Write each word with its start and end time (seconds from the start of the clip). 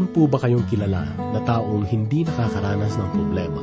Mayroon 0.00 0.16
po 0.16 0.24
ba 0.32 0.40
kayong 0.40 0.64
kilala 0.72 1.12
na 1.12 1.44
taong 1.44 1.84
hindi 1.84 2.24
nakakaranas 2.24 2.96
ng 2.96 3.08
problema 3.12 3.60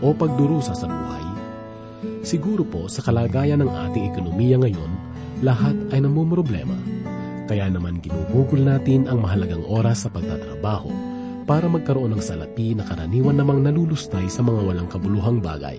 o 0.00 0.16
pagdurusa 0.16 0.72
sa 0.72 0.88
buhay? 0.88 1.20
Siguro 2.24 2.64
po 2.64 2.88
sa 2.88 3.04
kalagayan 3.04 3.60
ng 3.60 3.68
ating 3.68 4.08
ekonomiya 4.08 4.64
ngayon, 4.64 4.88
lahat 5.44 5.76
ay 5.92 6.00
namumroblema. 6.00 6.72
Kaya 7.52 7.68
naman 7.68 8.00
ginugugol 8.00 8.64
natin 8.64 9.12
ang 9.12 9.20
mahalagang 9.20 9.60
oras 9.68 10.08
sa 10.08 10.08
pagtatrabaho 10.08 10.88
para 11.44 11.68
magkaroon 11.68 12.16
ng 12.16 12.22
salapi 12.24 12.72
na 12.72 12.88
karaniwan 12.88 13.36
namang 13.36 13.60
nalulustay 13.60 14.24
sa 14.32 14.40
mga 14.40 14.72
walang 14.72 14.88
kabuluhang 14.88 15.44
bagay. 15.44 15.76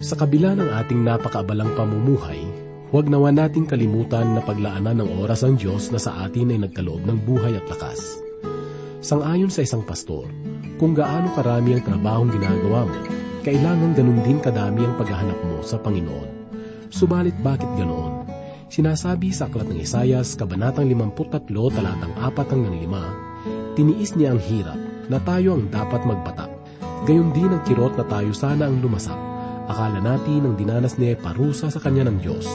Sa 0.00 0.16
kabila 0.16 0.56
ng 0.56 0.72
ating 0.80 1.04
napakaabalang 1.04 1.76
pamumuhay, 1.76 2.40
huwag 2.88 3.04
nawa 3.12 3.36
nating 3.36 3.68
kalimutan 3.68 4.32
na 4.32 4.40
paglaanan 4.40 5.04
ng 5.04 5.20
oras 5.20 5.44
ang 5.44 5.60
Diyos 5.60 5.92
na 5.92 6.00
sa 6.00 6.24
atin 6.24 6.56
ay 6.56 6.64
nagkaloob 6.64 7.04
ng 7.04 7.28
buhay 7.28 7.52
at 7.52 7.68
lakas. 7.68 8.24
Sangayon 8.98 9.46
sa 9.46 9.62
isang 9.62 9.86
pastor, 9.86 10.26
kung 10.74 10.90
gaano 10.90 11.30
karami 11.38 11.78
ang 11.78 11.86
trabahong 11.86 12.34
ginagawa 12.34 12.82
mo, 12.82 12.98
kailangan 13.46 13.94
ganun 13.94 14.18
din 14.26 14.42
kadami 14.42 14.82
ang 14.82 14.98
paghahanap 14.98 15.38
mo 15.46 15.62
sa 15.62 15.78
Panginoon. 15.78 16.50
Subalit 16.90 17.38
bakit 17.38 17.70
ganoon? 17.78 18.26
Sinasabi 18.66 19.30
sa 19.30 19.46
aklat 19.46 19.70
ng 19.70 19.78
Isayas, 19.78 20.34
Kabanatang 20.34 20.90
53, 20.90 21.46
talatang 21.78 22.10
4 22.18 22.50
hanggang 22.50 22.74
5, 22.74 23.78
Tiniis 23.78 24.18
niya 24.18 24.34
ang 24.34 24.42
hirap 24.42 24.80
na 25.06 25.22
tayo 25.22 25.54
ang 25.54 25.70
dapat 25.70 26.02
magpatak. 26.02 26.50
Gayon 27.06 27.30
din 27.30 27.54
ang 27.54 27.62
kirot 27.62 27.94
na 27.94 28.02
tayo 28.02 28.34
sana 28.34 28.66
ang 28.66 28.82
lumasak. 28.82 29.14
Akala 29.70 30.02
natin 30.02 30.42
ang 30.42 30.54
dinanas 30.58 30.98
niya 30.98 31.14
ay 31.14 31.22
parusa 31.22 31.70
sa 31.70 31.78
kanya 31.78 32.10
ng 32.10 32.18
Diyos. 32.18 32.50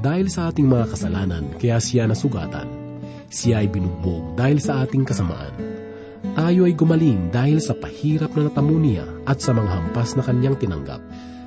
Dahil 0.00 0.32
sa 0.32 0.48
ating 0.48 0.64
mga 0.64 0.96
kasalanan, 0.96 1.44
kaya 1.60 1.76
siya 1.76 2.08
nasugatan 2.08 2.77
siya 3.28 3.60
ay 3.60 3.68
binugbog 3.68 4.36
dahil 4.36 4.58
sa 4.60 4.84
ating 4.84 5.04
kasamaan. 5.04 5.52
Tayo 6.34 6.66
ay 6.66 6.74
gumaling 6.74 7.30
dahil 7.30 7.62
sa 7.62 7.76
pahirap 7.76 8.34
na 8.34 8.48
natamo 8.48 8.74
niya 8.80 9.06
at 9.28 9.38
sa 9.38 9.54
mga 9.54 9.68
hampas 9.68 10.18
na 10.18 10.24
kanyang 10.24 10.56
tinanggap. 10.58 10.98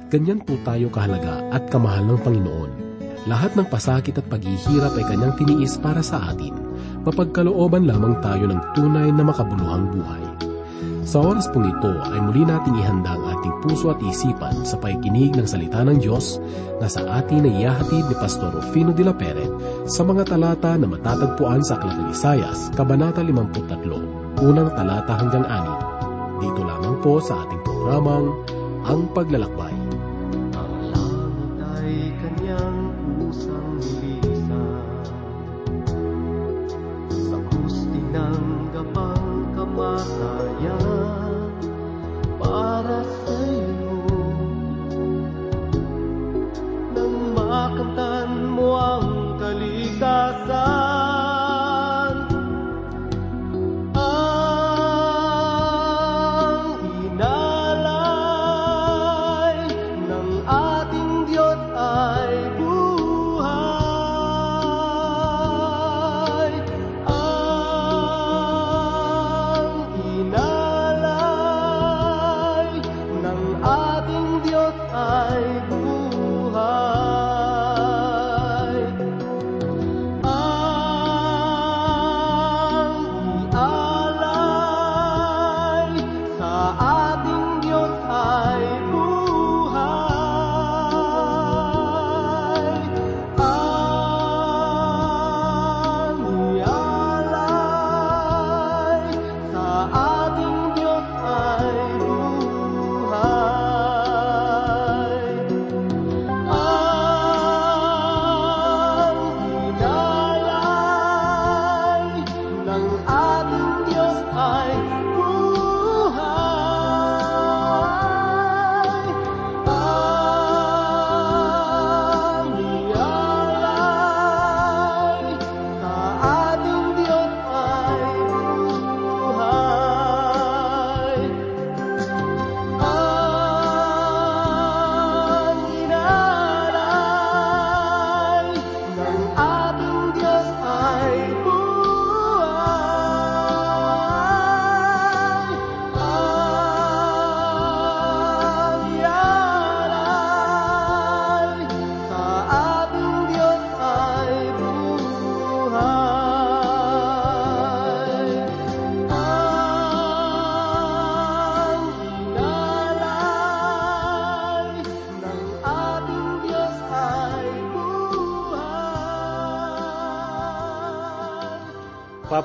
Ganyan 0.08 0.46
po 0.46 0.56
tayo 0.64 0.88
kahalaga 0.94 1.44
at 1.52 1.68
kamahal 1.68 2.08
ng 2.08 2.20
Panginoon. 2.22 2.72
Lahat 3.30 3.54
ng 3.54 3.68
pasakit 3.70 4.18
at 4.18 4.26
paghihirap 4.30 4.98
ay 4.98 5.06
kanyang 5.06 5.34
tiniis 5.38 5.78
para 5.78 6.02
sa 6.02 6.34
atin. 6.34 6.54
Mapagkalooban 7.06 7.86
lamang 7.86 8.18
tayo 8.22 8.50
ng 8.50 8.62
tunay 8.78 9.10
na 9.14 9.24
makabuluhang 9.26 9.90
buhay. 9.94 10.31
Sa 11.02 11.18
oras 11.18 11.50
pong 11.50 11.66
ito 11.66 11.90
ay 12.14 12.22
muli 12.22 12.46
nating 12.46 12.78
ihanda 12.78 13.18
ang 13.18 13.26
ating 13.34 13.58
puso 13.66 13.90
at 13.90 13.98
isipan 14.06 14.62
sa 14.62 14.78
paikinig 14.78 15.34
ng 15.34 15.50
salita 15.50 15.82
ng 15.82 15.98
Diyos 15.98 16.38
na 16.78 16.86
sa 16.86 17.02
atin 17.18 17.50
ay 17.50 17.66
iyahatid 17.66 18.06
ni 18.06 18.16
Pastor 18.22 18.54
Rufino 18.54 18.94
de 18.94 19.02
la 19.02 19.16
Peret 19.18 19.50
sa 19.90 20.06
mga 20.06 20.30
talata 20.30 20.78
na 20.78 20.86
matatagpuan 20.86 21.66
sa 21.66 21.82
Aklat 21.82 21.98
ng 21.98 22.14
Isayas, 22.14 22.70
Kabanata 22.78 23.26
53, 23.26 24.46
unang 24.46 24.70
talata 24.78 25.18
hanggang 25.18 25.46
6. 25.50 26.46
Dito 26.46 26.62
lamang 26.62 27.02
po 27.02 27.18
sa 27.18 27.50
ating 27.50 27.62
programang 27.66 28.30
Ang 28.86 29.10
Paglalakbay. 29.10 29.81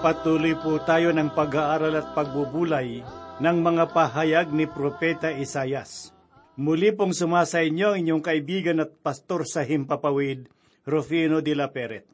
Papatuloy 0.06 0.54
po 0.54 0.78
tayo 0.86 1.10
ng 1.10 1.34
pag-aaral 1.34 1.98
at 1.98 2.14
pagbubulay 2.14 3.02
ng 3.42 3.58
mga 3.58 3.90
pahayag 3.90 4.54
ni 4.54 4.62
Propeta 4.70 5.34
Isayas. 5.34 6.14
Muli 6.54 6.94
pong 6.94 7.10
sumasa 7.10 7.66
inyo 7.66 7.90
ang 7.90 7.98
inyong 7.98 8.22
kaibigan 8.22 8.86
at 8.86 8.94
pastor 9.02 9.42
sa 9.42 9.66
Himpapawid, 9.66 10.46
Rufino 10.86 11.42
de 11.42 11.58
la 11.58 11.74
Peret. 11.74 12.06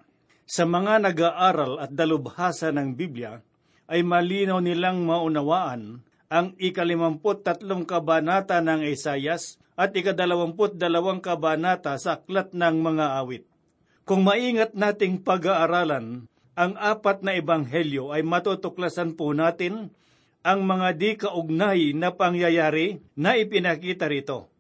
Sa 0.49 0.65
mga 0.65 1.05
nag-aaral 1.05 1.85
at 1.85 1.93
dalubhasa 1.93 2.73
ng 2.73 2.97
Biblia, 2.97 3.37
ay 3.93 4.00
malinaw 4.00 4.65
nilang 4.65 5.05
maunawaan 5.05 6.00
ang 6.33 6.56
ikalimamput 6.56 7.45
tatlong 7.45 7.85
kabanata 7.85 8.65
ng 8.65 8.88
Isayas 8.88 9.61
at 9.77 9.93
ikadalawamput 9.93 10.81
dalawang 10.81 11.21
kabanata 11.21 12.00
sa 12.00 12.17
Aklat 12.17 12.56
ng 12.56 12.73
Mga 12.73 13.06
Awit. 13.21 13.45
Kung 14.09 14.25
maingat 14.25 14.73
nating 14.73 15.21
pag-aaralan, 15.21 16.31
ang 16.52 16.76
apat 16.76 17.25
na 17.25 17.32
ebanghelyo 17.32 18.12
ay 18.12 18.20
matutuklasan 18.20 19.16
po 19.16 19.32
natin 19.32 19.88
ang 20.43 20.66
mga 20.66 20.88
di 20.99 21.10
kaugnay 21.16 21.96
na 21.96 22.12
pangyayari 22.12 23.00
na 23.16 23.38
ipinakita 23.38 24.10
rito. 24.10 24.50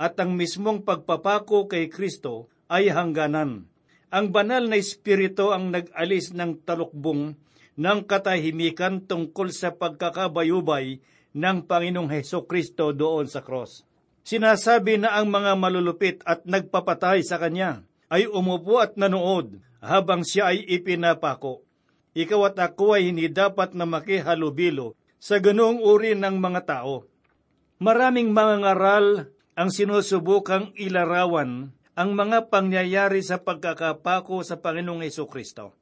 At 0.00 0.16
ang 0.20 0.36
mismong 0.36 0.86
pagpapako 0.86 1.68
kay 1.68 1.90
Kristo 1.90 2.48
ay 2.70 2.88
hangganan. 2.88 3.68
Ang 4.10 4.26
banal 4.32 4.66
na 4.66 4.80
espiritu 4.80 5.52
ang 5.52 5.74
nag-alis 5.74 6.32
ng 6.32 6.64
talukbong 6.64 7.36
ng 7.76 7.98
katahimikan 8.04 9.04
tungkol 9.04 9.52
sa 9.52 9.72
pagkakabayubay 9.74 11.00
ng 11.30 11.58
Panginoong 11.66 12.10
Heso 12.10 12.44
Kristo 12.44 12.90
doon 12.90 13.30
sa 13.30 13.40
cross. 13.40 13.86
Sinasabi 14.26 15.00
na 15.00 15.16
ang 15.16 15.30
mga 15.30 15.56
malulupit 15.56 16.20
at 16.26 16.44
nagpapatay 16.44 17.24
sa 17.24 17.40
Kanya 17.40 17.82
ay 18.10 18.26
umupo 18.28 18.82
at 18.82 18.98
nanood 18.98 19.62
habang 19.80 20.24
siya 20.24 20.52
ay 20.52 20.64
ipinapako. 20.68 21.64
ikaw 22.12 22.52
at 22.52 22.58
ako 22.58 23.00
ay 23.00 23.12
hindi 23.12 23.30
dapat 23.30 23.72
na 23.72 23.88
makihalubilo 23.88 24.98
sa 25.20 25.36
ganoong 25.40 25.84
uri 25.84 26.16
ng 26.16 26.36
mga 26.40 26.60
tao. 26.64 27.06
Maraming 27.80 28.32
mga 28.32 28.56
ngaral 28.64 29.06
ang 29.56 29.68
sinusubukang 29.72 30.72
ilarawan 30.76 31.72
ang 32.00 32.10
mga 32.16 32.48
pangyayari 32.48 33.20
sa 33.20 33.44
pagkakapako 33.44 34.40
sa 34.40 34.56
Panginoong 34.56 35.04
Heso 35.04 35.28
Kristo. 35.28 35.76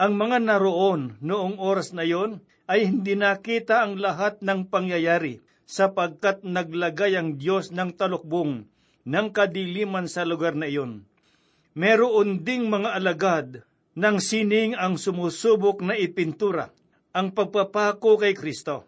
Ang 0.00 0.16
mga 0.16 0.40
naroon 0.40 1.20
noong 1.20 1.60
oras 1.60 1.92
na 1.92 2.08
yon 2.08 2.40
ay 2.70 2.88
hindi 2.88 3.18
nakita 3.18 3.84
ang 3.84 4.00
lahat 4.00 4.40
ng 4.40 4.72
pangyayari 4.72 5.44
sapagkat 5.68 6.40
naglagay 6.40 7.16
ang 7.20 7.36
Diyos 7.36 7.68
ng 7.74 7.92
talukbong 7.96 8.64
ng 9.04 9.26
kadiliman 9.32 10.08
sa 10.08 10.24
lugar 10.24 10.56
na 10.56 10.68
iyon. 10.68 11.04
Meron 11.78 12.42
ding 12.42 12.66
mga 12.66 12.90
alagad 12.98 13.62
ng 13.94 14.18
sining 14.18 14.74
ang 14.74 14.98
sumusubok 14.98 15.78
na 15.78 15.94
ipintura 15.94 16.74
ang 17.14 17.30
pagpapako 17.30 18.18
kay 18.18 18.34
Kristo. 18.34 18.82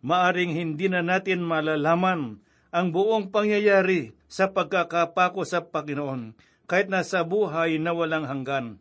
Maaring 0.00 0.56
hindi 0.56 0.88
na 0.88 1.04
natin 1.04 1.44
malalaman 1.44 2.40
ang 2.72 2.86
buong 2.96 3.28
pangyayari 3.28 4.16
sa 4.24 4.56
pagkakapako 4.56 5.44
sa 5.44 5.68
Panginoon 5.68 6.32
kahit 6.64 6.88
nasa 6.88 7.28
buhay 7.28 7.76
na 7.76 7.92
walang 7.92 8.24
hanggan. 8.24 8.80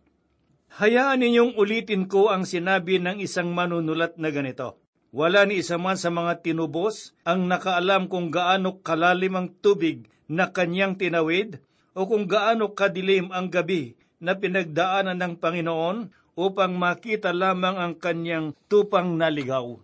Hayaan 0.80 1.20
ninyong 1.20 1.60
ulitin 1.60 2.08
ko 2.08 2.32
ang 2.32 2.48
sinabi 2.48 3.04
ng 3.04 3.20
isang 3.20 3.52
manunulat 3.52 4.16
na 4.16 4.32
ganito. 4.32 4.80
Wala 5.12 5.44
ni 5.44 5.60
isa 5.60 5.76
man 5.76 6.00
sa 6.00 6.08
mga 6.08 6.48
tinubos 6.48 7.12
ang 7.28 7.52
nakaalam 7.52 8.08
kung 8.08 8.32
gaano 8.32 8.80
kalalim 8.80 9.36
ang 9.36 9.52
tubig 9.60 10.08
na 10.32 10.48
kanyang 10.48 10.96
tinawid 10.96 11.60
o 12.00 12.08
kung 12.08 12.24
gaano 12.24 12.72
kadilim 12.72 13.28
ang 13.36 13.52
gabi 13.52 14.00
na 14.24 14.40
pinagdaanan 14.40 15.20
ng 15.20 15.34
Panginoon 15.36 15.98
upang 16.40 16.80
makita 16.80 17.36
lamang 17.36 17.76
ang 17.76 17.94
kanyang 18.00 18.56
tupang 18.72 19.20
naligaw. 19.20 19.76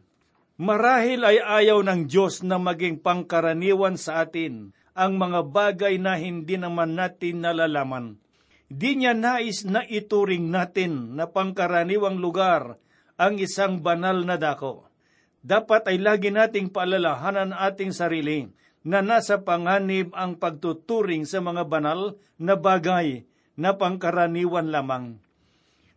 Marahil 0.56 1.20
ay 1.28 1.44
ayaw 1.44 1.84
ng 1.84 2.08
Diyos 2.08 2.40
na 2.40 2.56
maging 2.56 3.04
pangkaraniwan 3.04 4.00
sa 4.00 4.24
atin 4.24 4.72
ang 4.96 5.20
mga 5.20 5.44
bagay 5.52 6.00
na 6.00 6.16
hindi 6.16 6.56
naman 6.56 6.96
natin 6.96 7.44
nalalaman 7.44 8.16
Di 8.66 8.98
niya 8.98 9.14
nais 9.14 9.62
na 9.62 9.86
ituring 9.86 10.50
natin 10.50 11.14
na 11.14 11.30
pangkaraniwang 11.30 12.18
lugar 12.18 12.82
ang 13.14 13.38
isang 13.38 13.86
banal 13.86 14.26
na 14.26 14.42
dako. 14.42 14.90
Dapat 15.46 15.94
ay 15.94 16.02
lagi 16.02 16.34
nating 16.34 16.74
paalalahanan 16.74 17.54
ating 17.54 17.94
sarili 17.94 18.50
na 18.86 19.02
nasa 19.02 19.42
panganib 19.42 20.14
ang 20.14 20.38
pagtuturing 20.38 21.26
sa 21.26 21.42
mga 21.42 21.66
banal 21.66 22.22
na 22.38 22.54
bagay 22.54 23.26
na 23.58 23.74
pangkaraniwan 23.74 24.70
lamang. 24.70 25.18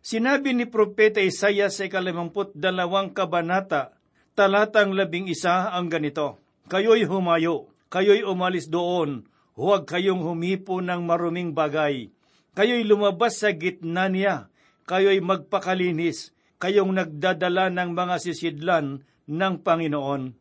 Sinabi 0.01 0.57
ni 0.57 0.65
Propeta 0.65 1.21
Isaiah 1.21 1.69
sa 1.69 1.85
ikalimamput 1.85 2.57
dalawang 2.57 3.13
kabanata, 3.13 3.93
talatang 4.33 4.97
labing 4.97 5.29
isa 5.29 5.69
ang 5.69 5.85
ganito, 5.85 6.41
Kayo'y 6.65 7.05
humayo, 7.05 7.69
kayo'y 7.93 8.25
umalis 8.25 8.71
doon, 8.73 9.29
huwag 9.53 9.85
kayong 9.85 10.25
humipo 10.25 10.81
ng 10.81 11.05
maruming 11.05 11.53
bagay, 11.53 12.09
Kayo'y 12.57 12.83
lumabas 12.89 13.37
sa 13.37 13.53
gitna 13.53 14.09
niya, 14.09 14.49
kayo'y 14.89 15.21
magpakalinis, 15.21 16.33
kayong 16.57 16.91
nagdadala 16.97 17.69
ng 17.69 17.93
mga 17.93 18.15
sisidlan 18.19 19.05
ng 19.29 19.53
Panginoon. 19.61 20.33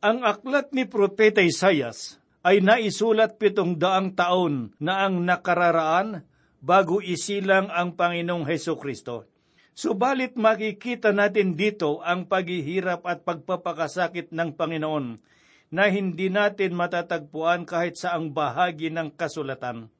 Ang 0.00 0.24
aklat 0.24 0.72
ni 0.72 0.88
Propeta 0.88 1.44
Isayas 1.44 2.16
ay 2.40 2.64
naisulat 2.64 3.36
pitong 3.36 3.76
daang 3.76 4.16
taon 4.16 4.72
na 4.80 5.04
ang 5.04 5.20
nakararaan 5.28 6.24
bago 6.64 7.04
isilang 7.04 7.68
ang 7.68 7.92
Panginoong 7.92 8.48
Heso 8.48 8.80
Kristo. 8.80 9.28
Subalit 9.76 10.40
makikita 10.40 11.12
natin 11.12 11.52
dito 11.52 12.00
ang 12.00 12.24
paghihirap 12.24 13.04
at 13.04 13.28
pagpapakasakit 13.28 14.32
ng 14.32 14.56
Panginoon 14.56 15.20
na 15.68 15.92
hindi 15.92 16.32
natin 16.32 16.72
matatagpuan 16.80 17.68
kahit 17.68 18.00
sa 18.00 18.16
ang 18.16 18.32
bahagi 18.32 18.88
ng 18.88 19.12
kasulatan. 19.12 19.92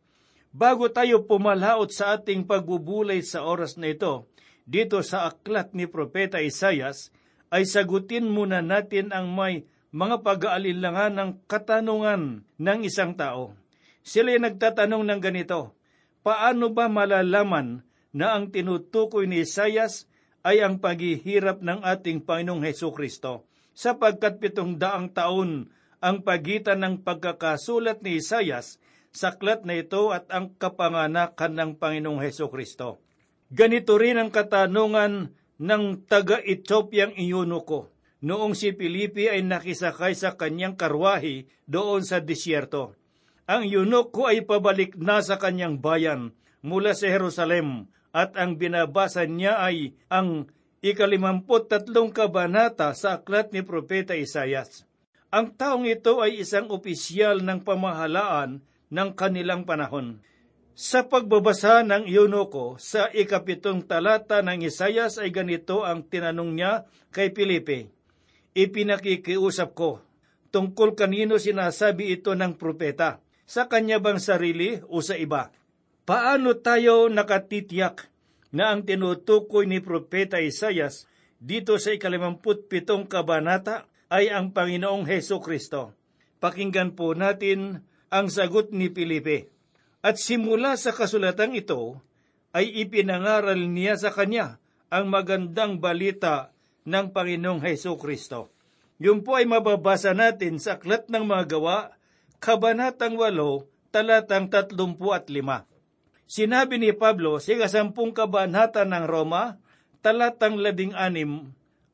Bago 0.49 0.88
tayo 0.88 1.29
pumalaot 1.29 1.93
sa 1.93 2.17
ating 2.17 2.49
pagbubulay 2.49 3.20
sa 3.20 3.44
oras 3.44 3.76
na 3.76 3.93
ito, 3.93 4.25
dito 4.64 5.05
sa 5.05 5.29
aklat 5.29 5.76
ni 5.76 5.85
Propeta 5.85 6.41
Isayas, 6.41 7.12
ay 7.52 7.69
sagutin 7.69 8.32
muna 8.32 8.64
natin 8.64 9.12
ang 9.12 9.29
may 9.29 9.69
mga 9.90 10.22
pag-aalinlangan 10.22 11.19
ng 11.19 11.31
katanungan 11.50 12.46
ng 12.46 12.78
isang 12.87 13.19
tao. 13.19 13.58
Sila 14.06 14.31
nagtatanong 14.38 15.02
ng 15.02 15.20
ganito, 15.20 15.75
paano 16.22 16.70
ba 16.70 16.87
malalaman 16.87 17.82
na 18.14 18.38
ang 18.38 18.54
tinutukoy 18.54 19.26
ni 19.26 19.42
Isayas 19.42 20.06
ay 20.46 20.62
ang 20.62 20.78
paghihirap 20.78 21.60
ng 21.60 21.82
ating 21.82 22.22
Panginoong 22.22 22.64
Heso 22.64 22.94
Kristo, 22.94 23.44
sapagkat 23.75 24.38
pitong 24.38 24.78
daang 24.78 25.10
taon 25.10 25.69
ang 26.00 26.22
pagitan 26.25 26.81
ng 26.81 26.94
pagkakasulat 27.04 28.00
ni 28.00 28.22
Isayas 28.22 28.81
saklat 29.10 29.66
na 29.66 29.75
ito 29.75 30.14
at 30.14 30.31
ang 30.31 30.54
kapanganakan 30.54 31.52
ng 31.58 31.70
Panginoong 31.82 32.22
Heso 32.22 32.46
Kristo. 32.46 33.02
Ganito 33.50 33.98
rin 33.98 34.22
ang 34.22 34.31
katanungan 34.31 35.34
ng 35.58 35.84
taga-Ethiopiang 36.06 37.19
Iyunuko 37.19 37.90
noong 38.20 38.52
si 38.56 38.72
Pilipi 38.76 39.28
ay 39.28 39.44
nakisakay 39.44 40.12
sa 40.17 40.37
kanyang 40.37 40.76
karwahi 40.76 41.49
doon 41.64 42.05
sa 42.05 42.20
disyerto. 42.20 42.96
Ang 43.50 43.67
Yunuko 43.67 44.31
ay 44.31 44.46
pabalik 44.46 44.94
na 44.94 45.25
sa 45.25 45.40
kanyang 45.40 45.82
bayan 45.82 46.37
mula 46.62 46.94
sa 46.94 47.11
Jerusalem 47.11 47.90
at 48.14 48.37
ang 48.38 48.61
binabasa 48.61 49.26
niya 49.26 49.58
ay 49.58 49.96
ang 50.06 50.46
ikalimamput 50.84 51.67
tatlong 51.69 52.14
kabanata 52.14 52.94
sa 52.94 53.19
aklat 53.20 53.50
ni 53.50 53.67
Propeta 53.67 54.14
Isayas. 54.14 54.87
Ang 55.31 55.55
taong 55.55 55.87
ito 55.87 56.19
ay 56.19 56.43
isang 56.43 56.66
opisyal 56.75 57.43
ng 57.43 57.62
pamahalaan 57.62 58.66
ng 58.90 59.11
kanilang 59.14 59.62
panahon. 59.62 60.19
Sa 60.75 61.06
pagbabasa 61.06 61.87
ng 61.87 62.08
Yunoko 62.08 62.81
sa 62.81 63.06
ikapitong 63.12 63.84
talata 63.87 64.40
ng 64.43 64.64
Isayas 64.66 65.20
ay 65.20 65.31
ganito 65.31 65.87
ang 65.87 66.02
tinanong 66.02 66.50
niya 66.56 66.88
kay 67.14 67.31
Pilipe. 67.31 68.00
Ipinakikiusap 68.50 69.79
ko, 69.79 70.02
tungkol 70.50 70.99
kanino 70.99 71.38
sinasabi 71.38 72.19
ito 72.19 72.35
ng 72.35 72.58
propeta, 72.58 73.23
sa 73.47 73.71
kanya 73.71 74.02
bang 74.02 74.19
sarili 74.19 74.83
o 74.90 75.02
sa 75.02 75.14
iba? 75.14 75.54
Paano 76.07 76.59
tayo 76.59 77.07
nakatitiyak 77.07 78.11
na 78.50 78.75
ang 78.75 78.83
tinutukoy 78.83 79.71
ni 79.71 79.78
Propeta 79.78 80.42
Isayas 80.42 81.07
dito 81.38 81.78
sa 81.78 81.95
ikalimamput 81.95 82.66
pitong 82.66 83.07
kabanata 83.07 83.87
ay 84.11 84.30
ang 84.30 84.50
Panginoong 84.50 85.07
Heso 85.07 85.38
Kristo? 85.38 85.95
Pakinggan 86.42 86.99
po 86.99 87.14
natin 87.14 87.87
ang 88.11 88.26
sagot 88.26 88.75
ni 88.75 88.90
Filipe. 88.90 89.50
At 90.02 90.19
simula 90.19 90.75
sa 90.75 90.90
kasulatang 90.90 91.54
ito, 91.54 92.02
ay 92.50 92.66
ipinangaral 92.83 93.71
niya 93.71 93.95
sa 93.95 94.11
kanya 94.11 94.59
ang 94.90 95.07
magandang 95.07 95.78
balita 95.78 96.50
ng 96.84 97.06
Panginoong 97.12 97.60
Heso 97.64 97.96
Kristo. 98.00 98.52
Yun 99.00 99.25
po 99.25 99.40
ay 99.40 99.49
mababasa 99.49 100.12
natin 100.12 100.60
sa 100.60 100.76
Aklat 100.76 101.08
ng 101.08 101.25
Mga 101.25 101.56
Gawa, 101.56 101.96
Kabanatang 102.40 103.16
8, 103.16 103.92
talatang 103.92 104.49
35. 104.49 105.00
Sinabi 106.30 106.78
ni 106.78 106.92
Pablo 106.94 107.42
sa 107.42 107.56
ikasampung 107.56 108.14
kabanata 108.14 108.87
ng 108.87 109.04
Roma, 109.08 109.58
talatang 110.04 110.60
16, 110.60 110.94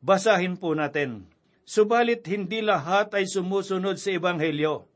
basahin 0.03 0.59
po 0.61 0.77
natin. 0.77 1.27
Subalit 1.67 2.23
hindi 2.31 2.63
lahat 2.63 3.17
ay 3.17 3.27
sumusunod 3.27 3.99
sa 3.99 4.15
Ebanghelyo 4.15 4.87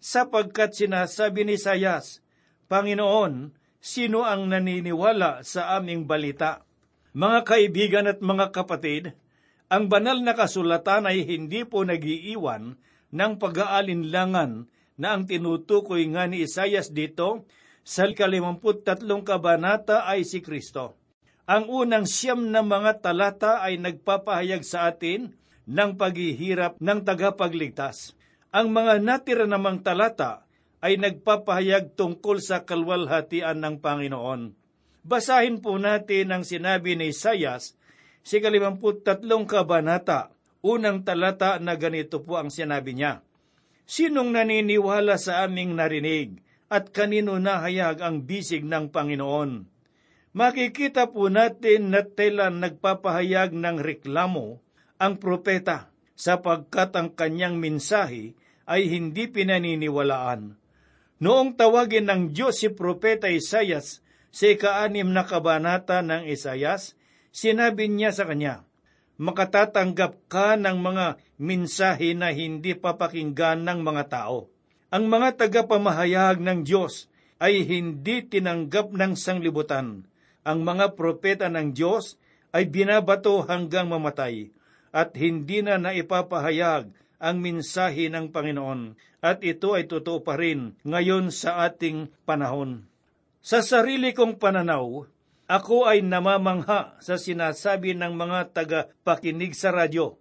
sapagkat 0.00 0.72
sinasabi 0.74 1.44
ni 1.44 1.60
Sayas, 1.60 2.24
Panginoon, 2.66 3.52
sino 3.78 4.24
ang 4.24 4.48
naniniwala 4.48 5.44
sa 5.44 5.76
aming 5.76 6.08
balita? 6.08 6.64
Mga 7.12 7.38
kaibigan 7.44 8.06
at 8.08 8.18
mga 8.24 8.50
kapatid, 8.50 9.12
ang 9.70 9.86
banal 9.86 10.18
na 10.18 10.34
kasulatan 10.34 11.06
ay 11.06 11.22
hindi 11.22 11.62
po 11.62 11.86
nagiiwan 11.86 12.74
ng 13.14 13.32
pag-aalinlangan 13.38 14.66
na 14.98 15.08
ang 15.14 15.30
tinutukoy 15.30 16.10
nga 16.10 16.26
ni 16.26 16.42
Isayas 16.42 16.90
dito 16.90 17.46
sa 17.86 18.10
kalimamput 18.10 18.82
tatlong 18.82 19.22
kabanata 19.22 20.10
ay 20.10 20.26
si 20.26 20.42
Kristo. 20.42 20.98
Ang 21.46 21.70
unang 21.70 22.06
siyam 22.06 22.50
na 22.50 22.66
mga 22.66 22.98
talata 22.98 23.62
ay 23.62 23.78
nagpapahayag 23.78 24.62
sa 24.66 24.90
atin 24.90 25.38
ng 25.70 25.90
paghihirap 25.94 26.78
ng 26.82 27.00
tagapagligtas. 27.06 28.18
Ang 28.50 28.74
mga 28.74 28.98
natira 28.98 29.46
namang 29.46 29.86
talata 29.86 30.46
ay 30.82 30.98
nagpapahayag 30.98 31.94
tungkol 31.94 32.42
sa 32.42 32.66
kalwalhatian 32.66 33.62
ng 33.62 33.78
Panginoon. 33.78 34.54
Basahin 35.06 35.62
po 35.62 35.78
natin 35.78 36.34
ang 36.34 36.42
sinabi 36.44 36.98
ni 36.98 37.14
Isayas, 37.14 37.78
si 38.20 38.38
kalimamput 38.38 39.04
tatlong 39.04 39.44
kabanata, 39.48 40.32
unang 40.60 41.04
talata 41.04 41.56
na 41.58 41.76
ganito 41.76 42.20
po 42.20 42.36
ang 42.36 42.52
sinabi 42.52 42.96
niya. 42.96 43.24
Sinong 43.90 44.30
naniniwala 44.30 45.18
sa 45.18 45.42
aming 45.44 45.74
narinig 45.74 46.38
at 46.70 46.94
kanino 46.94 47.42
nahayag 47.42 47.98
ang 47.98 48.22
bisig 48.22 48.62
ng 48.62 48.94
Panginoon? 48.94 49.66
Makikita 50.30 51.10
po 51.10 51.26
natin 51.26 51.90
na 51.90 52.06
tela 52.06 52.54
nagpapahayag 52.54 53.50
ng 53.50 53.82
reklamo 53.82 54.62
ang 55.02 55.18
propeta 55.18 55.90
sapagkat 56.14 56.94
ang 56.94 57.10
kanyang 57.18 57.58
mensahe 57.58 58.38
ay 58.70 58.86
hindi 58.86 59.26
pinaniniwalaan. 59.26 60.54
Noong 61.18 61.58
tawagin 61.58 62.06
ng 62.06 62.22
Diyos 62.30 62.62
si 62.62 62.70
Propeta 62.70 63.26
Isayas 63.26 64.04
sa 64.30 64.46
ikaanim 64.46 65.10
na 65.10 65.26
kabanata 65.26 66.06
ng 66.06 66.30
Isayas, 66.30 66.94
sinabi 67.30 67.90
niya 67.90 68.14
sa 68.14 68.26
kanya, 68.26 68.66
Makatatanggap 69.20 70.32
ka 70.32 70.56
ng 70.56 70.80
mga 70.80 71.20
mensahe 71.36 72.16
na 72.16 72.32
hindi 72.32 72.72
papakinggan 72.72 73.68
ng 73.68 73.84
mga 73.84 74.08
tao. 74.08 74.48
Ang 74.88 75.12
mga 75.12 75.36
tagapamahayag 75.36 76.40
ng 76.40 76.64
Diyos 76.64 77.12
ay 77.36 77.68
hindi 77.68 78.24
tinanggap 78.24 78.96
ng 78.96 79.12
sanglibutan. 79.20 80.08
Ang 80.40 80.58
mga 80.64 80.96
propeta 80.96 81.52
ng 81.52 81.76
Diyos 81.76 82.16
ay 82.56 82.72
binabato 82.72 83.44
hanggang 83.44 83.92
mamatay 83.92 84.48
at 84.90 85.12
hindi 85.20 85.60
na 85.60 85.76
naipapahayag 85.76 86.90
ang 87.20 87.36
mensahe 87.38 88.08
ng 88.08 88.32
Panginoon 88.32 88.96
at 89.20 89.44
ito 89.44 89.76
ay 89.76 89.84
totoo 89.84 90.24
pa 90.24 90.40
rin 90.40 90.80
ngayon 90.88 91.28
sa 91.28 91.68
ating 91.68 92.08
panahon. 92.24 92.88
Sa 93.44 93.60
sarili 93.60 94.16
kong 94.16 94.40
pananaw, 94.40 95.04
ako 95.50 95.90
ay 95.90 96.06
namamangha 96.06 96.94
sa 97.02 97.18
sinasabi 97.18 97.98
ng 97.98 98.14
mga 98.14 98.54
taga-pakinig 98.54 99.58
sa 99.58 99.74
radyo. 99.74 100.14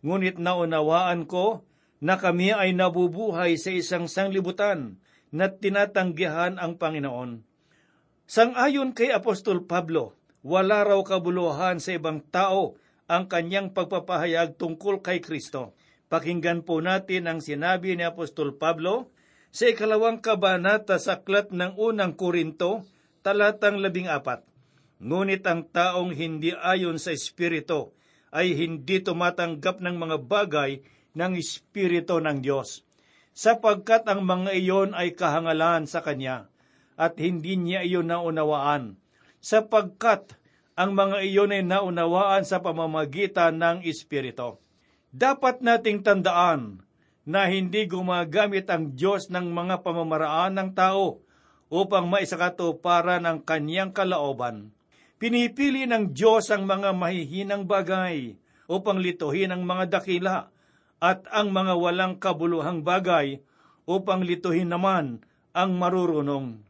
Ngunit 0.00 0.40
naunawaan 0.40 1.28
ko 1.28 1.68
na 2.00 2.16
kami 2.16 2.56
ay 2.56 2.72
nabubuhay 2.72 3.60
sa 3.60 3.76
isang 3.76 4.08
sanglibutan 4.08 4.96
na 5.28 5.52
tinatanggihan 5.52 6.56
ang 6.56 6.80
Panginoon. 6.80 7.44
Sangayon 8.24 8.96
kay 8.96 9.12
Apostol 9.12 9.68
Pablo, 9.68 10.16
wala 10.40 10.80
raw 10.80 10.96
kabuluhan 11.04 11.76
sa 11.76 12.00
ibang 12.00 12.24
tao 12.32 12.80
ang 13.04 13.28
kanyang 13.28 13.76
pagpapahayag 13.76 14.56
tungkol 14.56 15.04
kay 15.04 15.20
Kristo. 15.20 15.76
Pakinggan 16.08 16.64
po 16.64 16.80
natin 16.80 17.28
ang 17.28 17.44
sinabi 17.44 18.00
ni 18.00 18.08
Apostol 18.08 18.56
Pablo 18.56 19.12
sa 19.52 19.68
ikalawang 19.68 20.24
kabanata 20.24 20.96
sa 20.96 21.20
aklat 21.20 21.52
ng 21.52 21.76
unang 21.76 22.16
Korinto, 22.16 22.88
talatang 23.20 23.76
labing 23.76 24.08
apat. 24.08 24.49
Ngunit 25.00 25.40
ang 25.48 25.64
taong 25.64 26.12
hindi 26.12 26.52
ayon 26.52 27.00
sa 27.00 27.16
Espiritu 27.16 27.96
ay 28.28 28.52
hindi 28.52 29.00
tumatanggap 29.00 29.80
ng 29.80 29.96
mga 29.96 30.16
bagay 30.28 30.84
ng 31.16 31.32
Espiritu 31.40 32.20
ng 32.20 32.44
Diyos, 32.44 32.84
sapagkat 33.32 34.04
ang 34.06 34.28
mga 34.28 34.52
iyon 34.60 34.92
ay 34.92 35.16
kahangalan 35.16 35.88
sa 35.88 36.04
Kanya, 36.04 36.52
at 37.00 37.16
hindi 37.16 37.56
niya 37.56 37.80
iyon 37.80 38.12
naunawaan, 38.12 39.00
sapagkat 39.40 40.36
ang 40.76 40.92
mga 40.92 41.24
iyon 41.24 41.56
ay 41.56 41.64
naunawaan 41.64 42.44
sa 42.44 42.60
pamamagitan 42.60 43.56
ng 43.56 43.88
Espiritu. 43.88 44.60
Dapat 45.10 45.64
nating 45.64 46.04
tandaan 46.04 46.84
na 47.24 47.48
hindi 47.48 47.88
gumagamit 47.88 48.68
ang 48.68 48.92
Diyos 48.92 49.32
ng 49.32 49.48
mga 49.48 49.80
pamamaraan 49.80 50.60
ng 50.60 50.70
tao 50.76 51.24
upang 51.72 52.04
maisakatuparan 52.04 53.24
ang 53.24 53.40
kanyang 53.42 53.96
kalaoban. 53.96 54.70
Pinipili 55.20 55.84
ng 55.84 56.16
Diyos 56.16 56.48
ang 56.48 56.64
mga 56.64 56.96
mahihinang 56.96 57.68
bagay 57.68 58.40
upang 58.64 58.96
lituhin 58.96 59.52
ang 59.52 59.68
mga 59.68 60.00
dakila 60.00 60.48
at 60.96 61.28
ang 61.28 61.52
mga 61.52 61.76
walang 61.76 62.16
kabuluhang 62.16 62.80
bagay 62.80 63.36
upang 63.84 64.24
lituhin 64.24 64.72
naman 64.72 65.20
ang 65.52 65.76
marurunong. 65.76 66.64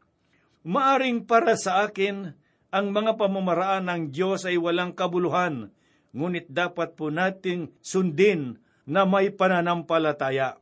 Maaring 0.67 1.31
para 1.31 1.55
sa 1.55 1.87
akin, 1.87 2.35
ang 2.75 2.91
mga 2.91 3.15
pamamaraan 3.23 3.87
ng 3.87 4.03
Diyos 4.11 4.43
ay 4.43 4.59
walang 4.59 4.99
kabuluhan, 4.99 5.71
ngunit 6.11 6.51
dapat 6.51 6.99
po 6.99 7.07
nating 7.07 7.71
sundin 7.79 8.59
na 8.83 9.07
may 9.07 9.31
pananampalataya. 9.31 10.59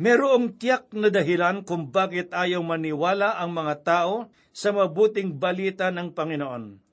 Merong 0.00 0.56
tiyak 0.56 0.88
na 0.96 1.12
dahilan 1.12 1.68
kung 1.68 1.92
bakit 1.92 2.32
ayaw 2.32 2.64
maniwala 2.64 3.36
ang 3.36 3.52
mga 3.52 3.74
tao 3.84 4.32
sa 4.56 4.72
mabuting 4.72 5.36
balita 5.36 5.92
ng 5.92 6.16
Panginoon. 6.16 6.88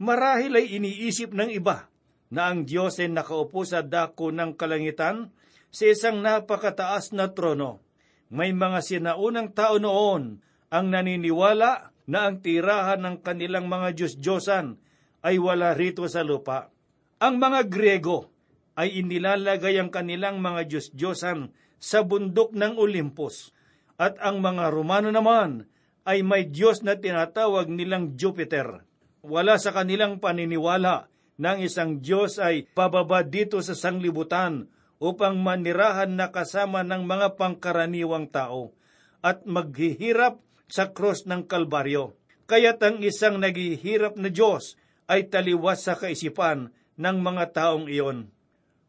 Marahil 0.00 0.56
ay 0.56 0.80
iniisip 0.80 1.36
ng 1.36 1.52
iba 1.52 1.92
na 2.32 2.48
ang 2.48 2.64
Diyos 2.64 2.96
ay 2.96 3.12
nakaupo 3.12 3.68
sa 3.68 3.84
dako 3.84 4.32
ng 4.32 4.56
kalangitan 4.56 5.28
sa 5.68 5.84
isang 5.92 6.24
napakataas 6.24 7.12
na 7.12 7.28
trono. 7.36 7.84
May 8.32 8.56
mga 8.56 8.80
sinaunang 8.80 9.52
tao 9.52 9.76
noon 9.76 10.40
ang 10.72 10.86
naniniwala 10.88 11.92
na 12.08 12.18
ang 12.24 12.40
tirahan 12.40 13.04
ng 13.04 13.16
kanilang 13.20 13.68
mga 13.68 13.92
Diyos-Diyosan 13.92 14.80
ay 15.20 15.36
wala 15.36 15.76
rito 15.76 16.08
sa 16.08 16.24
lupa. 16.24 16.72
Ang 17.20 17.36
mga 17.36 17.68
Grego 17.68 18.32
ay 18.80 19.04
inilalagay 19.04 19.76
ang 19.76 19.92
kanilang 19.92 20.40
mga 20.40 20.64
Diyos-Diyosan 20.64 21.52
sa 21.76 22.00
bundok 22.08 22.56
ng 22.56 22.80
Olympus 22.80 23.52
at 24.00 24.16
ang 24.24 24.40
mga 24.40 24.72
Romano 24.72 25.12
naman 25.12 25.68
ay 26.08 26.24
may 26.24 26.48
Diyos 26.48 26.80
na 26.80 26.96
tinatawag 26.96 27.68
nilang 27.68 28.16
Jupiter. 28.16 28.88
Wala 29.20 29.60
sa 29.60 29.76
kanilang 29.76 30.16
paniniwala 30.16 31.12
ng 31.40 31.58
isang 31.64 32.00
Diyos 32.00 32.40
ay 32.40 32.68
pababa 32.72 33.20
dito 33.24 33.60
sa 33.60 33.76
sanglibutan 33.76 34.68
upang 35.00 35.40
manirahan 35.40 36.12
na 36.12 36.28
kasama 36.28 36.84
ng 36.84 37.08
mga 37.08 37.40
pangkaraniwang 37.40 38.28
tao 38.28 38.76
at 39.24 39.44
maghihirap 39.48 40.40
sa 40.68 40.92
krus 40.92 41.24
ng 41.28 41.48
Kalbaryo. 41.48 42.16
Kaya't 42.48 42.80
ang 42.84 42.96
isang 43.00 43.40
naghihirap 43.40 44.16
na 44.20 44.28
Diyos 44.28 44.76
ay 45.08 45.28
taliwas 45.28 45.84
sa 45.84 45.96
kaisipan 45.96 46.72
ng 47.00 47.16
mga 47.20 47.44
taong 47.56 47.88
iyon. 47.88 48.28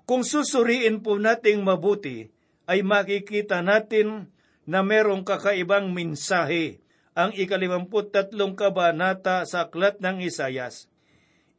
Kung 0.03 0.27
susuriin 0.27 0.99
po 0.99 1.15
nating 1.15 1.63
mabuti, 1.63 2.27
ay 2.67 2.83
makikita 2.83 3.63
natin 3.63 4.31
na 4.67 4.83
merong 4.83 5.23
kakaibang 5.23 5.91
mensahe 5.91 6.79
ang 7.11 7.35
ikalimamput 7.35 8.15
tatlong 8.15 8.55
kabanata 8.55 9.43
sa 9.43 9.67
aklat 9.67 9.99
ng 9.99 10.23
Isayas. 10.23 10.87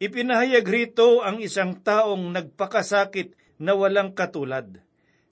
Ipinahayag 0.02 0.66
rito 0.66 1.22
ang 1.22 1.38
isang 1.38 1.78
taong 1.78 2.32
nagpakasakit 2.34 3.38
na 3.62 3.78
walang 3.78 4.16
katulad. 4.16 4.82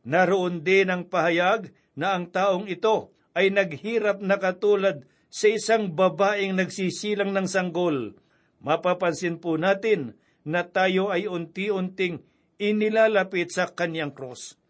Naroon 0.07 0.63
din 0.63 0.93
ang 0.93 1.11
pahayag 1.11 1.75
na 1.99 2.15
ang 2.15 2.31
taong 2.31 2.71
ito 2.71 3.11
ay 3.35 3.51
naghirap 3.51 4.23
na 4.23 4.39
katulad 4.39 5.03
sa 5.31 5.51
isang 5.51 5.95
babaeng 5.95 6.55
nagsisilang 6.55 7.35
ng 7.35 7.47
sanggol. 7.51 8.15
Mapapansin 8.61 9.43
po 9.43 9.57
natin 9.57 10.15
na 10.47 10.67
tayo 10.67 11.11
ay 11.11 11.27
unti-unting 11.27 12.23
inilalapit 12.61 13.51
sa 13.51 13.71
kanyang 13.73 14.13
cross. 14.13 14.61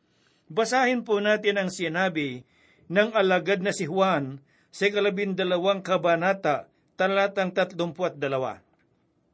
Basahin 0.50 1.02
po 1.06 1.18
natin 1.18 1.58
ang 1.58 1.70
sinabi 1.70 2.42
ng 2.90 3.14
alagad 3.14 3.62
na 3.62 3.70
si 3.70 3.86
Juan 3.86 4.42
sa 4.70 4.86
kalabindalawang 4.90 5.82
kabanata, 5.82 6.70
talatang 6.94 7.50
tatlumpuat 7.54 8.18
dalawa. 8.18 8.62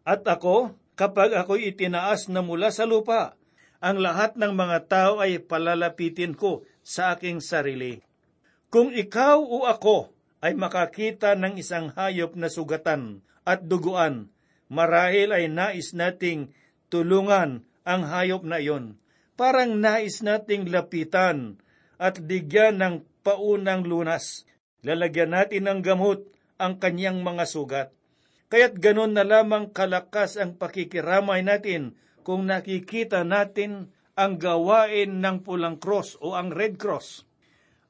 At 0.03 0.25
ako, 0.25 0.73
kapag 0.97 1.37
ako'y 1.37 1.73
itinaas 1.73 2.33
na 2.33 2.41
mula 2.41 2.73
sa 2.73 2.89
lupa, 2.89 3.37
ang 3.79 4.01
lahat 4.01 4.41
ng 4.41 4.53
mga 4.57 4.79
tao 4.89 5.13
ay 5.21 5.39
palalapitin 5.39 6.33
ko 6.33 6.65
sa 6.81 7.13
aking 7.15 7.45
sarili. 7.45 8.01
Kung 8.73 8.91
ikaw 8.91 9.39
o 9.39 9.69
ako 9.69 10.11
ay 10.41 10.57
makakita 10.57 11.37
ng 11.37 11.61
isang 11.61 11.93
hayop 11.93 12.35
na 12.35 12.49
sugatan 12.49 13.21
at 13.47 13.63
duguan 13.69 14.33
marahil 14.67 15.31
ay 15.31 15.47
nais 15.51 15.95
nating 15.95 16.51
tulungan 16.91 17.63
ang 17.87 18.03
hayop 18.07 18.43
na 18.43 18.59
iyon. 18.59 18.99
Parang 19.39 19.79
nais 19.79 20.25
nating 20.25 20.73
lapitan 20.73 21.61
at 22.01 22.19
digyan 22.25 22.81
ng 22.81 22.95
paunang 23.23 23.85
lunas. 23.85 24.49
Lalagyan 24.85 25.33
natin 25.33 25.71
ng 25.71 25.81
gamot 25.81 26.27
ang 26.61 26.77
kanyang 26.77 27.23
mga 27.23 27.45
sugat. 27.49 27.89
Kaya't 28.53 28.77
ganon 28.81 29.17
na 29.17 29.25
lamang 29.25 29.73
kalakas 29.73 30.37
ang 30.37 30.59
pakikiramay 30.59 31.45
natin 31.47 31.97
kung 32.27 32.49
nakikita 32.49 33.25
natin 33.25 33.95
ang 34.19 34.41
gawain 34.41 35.21
ng 35.21 35.45
pulang 35.45 35.77
cross 35.81 36.19
o 36.19 36.37
ang 36.37 36.53
red 36.53 36.77
cross. 36.77 37.25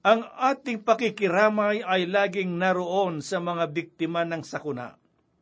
Ang 0.07 0.23
ating 0.39 0.87
pakikiramay 0.87 1.83
ay 1.83 2.07
laging 2.07 2.59
naroon 2.61 3.25
sa 3.25 3.43
mga 3.43 3.75
biktima 3.75 4.23
ng 4.23 4.47
sakuna 4.47 4.97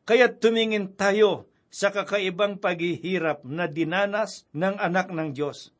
kaya 0.04 0.28
tumingin 0.28 0.92
tayo 0.94 1.48
sa 1.72 1.90
kakaibang 1.90 2.60
paghihirap 2.60 3.42
na 3.42 3.66
dinanas 3.66 4.46
ng 4.54 4.78
anak 4.78 5.10
ng 5.10 5.34
Diyos. 5.34 5.74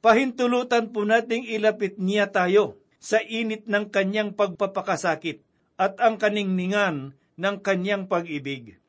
Pahintulutan 0.00 0.94
po 0.94 1.04
nating 1.04 1.44
ilapit 1.50 1.98
niya 2.00 2.30
tayo 2.30 2.80
sa 3.04 3.20
init 3.20 3.68
ng 3.68 3.92
kanyang 3.92 4.32
pagpapakasakit 4.32 5.44
at 5.76 6.00
ang 6.00 6.16
kaningningan 6.16 7.12
ng 7.36 7.56
kanyang 7.60 8.08
pag-ibig. 8.08 8.80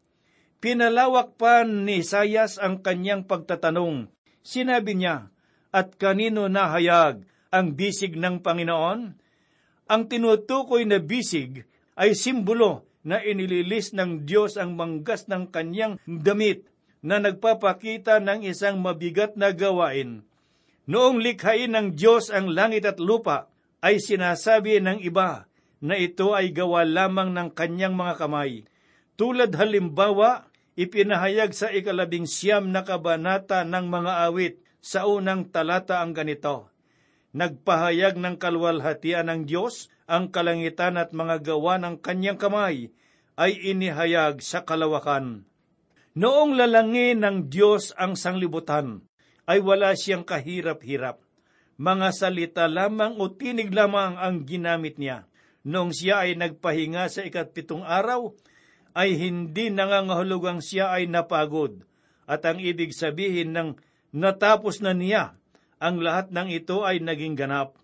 Pinalawak 0.64 1.36
pa 1.36 1.68
ni 1.68 2.00
Sayas 2.00 2.56
ang 2.56 2.80
kanyang 2.80 3.28
pagtatanong. 3.28 4.08
Sinabi 4.40 4.96
niya, 4.96 5.28
at 5.76 6.00
kanino 6.00 6.48
nahayag 6.48 7.28
ang 7.52 7.76
bisig 7.76 8.16
ng 8.16 8.40
Panginoon? 8.40 9.20
Ang 9.92 10.02
tinutukoy 10.08 10.88
na 10.88 11.04
bisig 11.04 11.68
ay 12.00 12.16
simbolo 12.16 12.88
na 13.04 13.20
inililis 13.20 13.92
ng 13.92 14.24
Diyos 14.24 14.56
ang 14.56 14.80
manggas 14.80 15.28
ng 15.28 15.52
kanyang 15.52 16.00
damit 16.08 16.64
na 17.04 17.20
nagpapakita 17.20 18.24
ng 18.24 18.48
isang 18.48 18.80
mabigat 18.80 19.36
na 19.36 19.52
gawain. 19.52 20.24
Noong 20.90 21.22
likhain 21.22 21.76
ng 21.76 21.94
Diyos 21.94 22.32
ang 22.32 22.50
langit 22.50 22.88
at 22.88 22.98
lupa, 22.98 23.52
ay 23.86 24.02
sinasabi 24.02 24.82
ng 24.82 25.06
iba 25.06 25.46
na 25.78 25.94
ito 25.94 26.34
ay 26.34 26.50
gawa 26.50 26.82
lamang 26.82 27.30
ng 27.30 27.54
kanyang 27.54 27.94
mga 27.94 28.18
kamay. 28.18 28.66
Tulad 29.14 29.54
halimbawa, 29.54 30.50
ipinahayag 30.74 31.54
sa 31.54 31.70
ikalabing 31.70 32.26
siyam 32.26 32.74
na 32.74 32.82
kabanata 32.82 33.62
ng 33.62 33.86
mga 33.86 34.26
awit 34.26 34.58
sa 34.82 35.06
unang 35.06 35.54
talata 35.54 36.02
ang 36.02 36.18
ganito. 36.18 36.74
Nagpahayag 37.38 38.18
ng 38.18 38.42
kalwalhatian 38.42 39.30
ng 39.30 39.42
Diyos 39.46 39.94
ang 40.10 40.34
kalangitan 40.34 40.98
at 40.98 41.14
mga 41.14 41.46
gawa 41.54 41.78
ng 41.78 42.02
kanyang 42.02 42.42
kamay 42.42 42.90
ay 43.38 43.52
inihayag 43.70 44.42
sa 44.42 44.66
kalawakan. 44.66 45.46
Noong 46.16 46.58
lalangin 46.58 47.22
ng 47.22 47.52
Diyos 47.52 47.92
ang 48.00 48.16
sanglibutan, 48.16 49.04
ay 49.46 49.60
wala 49.62 49.94
siyang 49.94 50.24
kahirap-hirap. 50.24 51.25
Mga 51.76 52.08
salita 52.16 52.66
lamang 52.72 53.20
o 53.20 53.28
tinig 53.28 53.68
lamang 53.76 54.16
ang 54.16 54.48
ginamit 54.48 54.96
niya. 54.96 55.28
Noong 55.68 55.92
siya 55.92 56.24
ay 56.24 56.40
nagpahinga 56.40 57.10
sa 57.12 57.28
ikatpitong 57.28 57.84
araw, 57.84 58.32
ay 58.96 59.20
hindi 59.20 59.68
nangangahulugang 59.68 60.64
siya 60.64 60.96
ay 60.96 61.12
napagod. 61.12 61.84
At 62.24 62.48
ang 62.48 62.64
ibig 62.64 62.96
sabihin 62.96 63.52
ng 63.52 63.70
natapos 64.16 64.80
na 64.80 64.96
niya, 64.96 65.36
ang 65.84 66.00
lahat 66.00 66.32
ng 66.32 66.48
ito 66.48 66.88
ay 66.88 67.04
naging 67.04 67.36
ganap. 67.36 67.76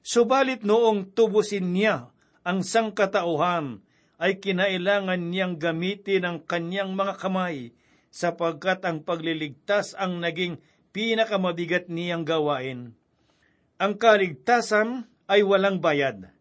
Subalit 0.00 0.64
noong 0.64 1.12
tubusin 1.12 1.76
niya 1.76 2.08
ang 2.40 2.64
sangkatauhan, 2.64 3.84
ay 4.16 4.40
kinailangan 4.40 5.28
niyang 5.28 5.60
gamitin 5.60 6.24
ang 6.24 6.38
kanyang 6.40 6.96
mga 6.96 7.20
kamay 7.20 7.76
sapagkat 8.08 8.80
ang 8.88 9.04
pagliligtas 9.04 9.92
ang 9.92 10.24
naging 10.24 10.56
pinakamabigat 10.96 11.92
niyang 11.92 12.24
gawain. 12.24 12.96
Ang 13.76 14.00
kaligtasan 14.00 15.04
ay 15.28 15.44
walang 15.44 15.84
bayad, 15.84 16.32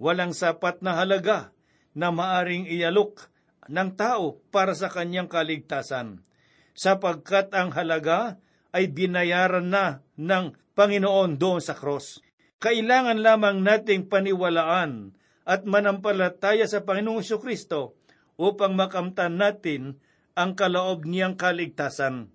walang 0.00 0.32
sapat 0.32 0.80
na 0.80 0.96
halaga 0.96 1.52
na 1.92 2.08
maaring 2.08 2.64
ialok 2.64 3.28
ng 3.68 3.92
tao 3.92 4.40
para 4.48 4.72
sa 4.72 4.88
kanyang 4.88 5.28
kaligtasan, 5.28 6.24
sapagkat 6.72 7.52
ang 7.52 7.76
halaga 7.76 8.40
ay 8.72 8.88
binayaran 8.88 9.68
na 9.68 10.00
ng 10.16 10.56
Panginoon 10.72 11.36
doon 11.36 11.60
sa 11.60 11.76
cross. 11.76 12.24
Kailangan 12.56 13.20
lamang 13.20 13.60
nating 13.60 14.08
paniwalaan 14.08 15.12
at 15.44 15.68
manampalataya 15.68 16.64
sa 16.64 16.88
Panginoong 16.88 17.20
Kristo 17.20 18.00
upang 18.40 18.72
makamtan 18.72 19.36
natin 19.36 20.00
ang 20.32 20.56
kaloob 20.56 21.04
niyang 21.04 21.36
kaligtasan. 21.36 22.32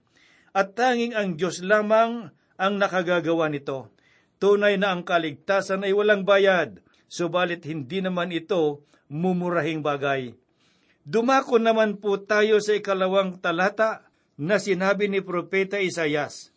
At 0.53 0.77
tanging 0.77 1.17
ang 1.17 1.41
Diyos 1.41 1.65
lamang 1.65 2.29
ang 2.61 2.73
nakagagawa 2.77 3.49
nito. 3.49 3.89
Tunay 4.43 4.75
na 4.75 4.91
ang 4.91 5.07
kaligtasan 5.07 5.87
ay 5.87 5.95
walang 5.95 6.27
bayad, 6.27 6.83
subalit 7.07 7.63
hindi 7.63 8.03
naman 8.03 8.27
ito 8.27 8.83
mumurahing 9.07 9.79
bagay. 9.79 10.35
Dumako 11.07 11.63
naman 11.63 11.95
po 12.03 12.19
tayo 12.19 12.59
sa 12.59 12.75
ikalawang 12.75 13.39
talata 13.39 14.03
na 14.35 14.59
sinabi 14.59 15.07
ni 15.07 15.23
Propeta 15.23 15.79
Isayas, 15.79 16.51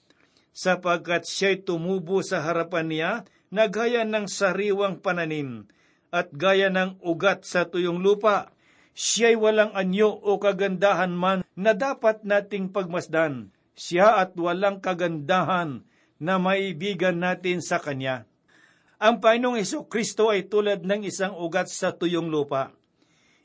sapagkat 0.50 1.30
siya'y 1.30 1.62
tumubo 1.62 2.26
sa 2.26 2.42
harapan 2.42 2.90
niya 2.90 3.12
na 3.54 3.70
gaya 3.70 4.02
ng 4.02 4.26
sariwang 4.26 4.98
pananim, 4.98 5.70
at 6.10 6.34
gaya 6.34 6.74
ng 6.74 6.98
ugat 7.06 7.46
sa 7.46 7.70
tuyong 7.70 8.02
lupa. 8.02 8.50
Siya'y 8.98 9.38
walang 9.38 9.70
anyo 9.78 10.10
o 10.10 10.42
kagandahan 10.42 11.14
man 11.14 11.46
na 11.54 11.70
dapat 11.70 12.26
nating 12.26 12.74
pagmasdan. 12.74 13.54
Siya 13.78 14.18
at 14.18 14.34
walang 14.34 14.82
kagandahan 14.82 15.86
na 16.16 16.40
maibigan 16.40 17.16
natin 17.20 17.60
sa 17.60 17.80
Kanya. 17.80 18.24
Ang 18.96 19.20
Panginoong 19.20 19.60
Iso 19.60 19.84
Kristo 19.84 20.32
ay 20.32 20.48
tulad 20.48 20.88
ng 20.88 21.04
isang 21.04 21.36
ugat 21.36 21.68
sa 21.68 21.92
tuyong 21.92 22.32
lupa. 22.32 22.72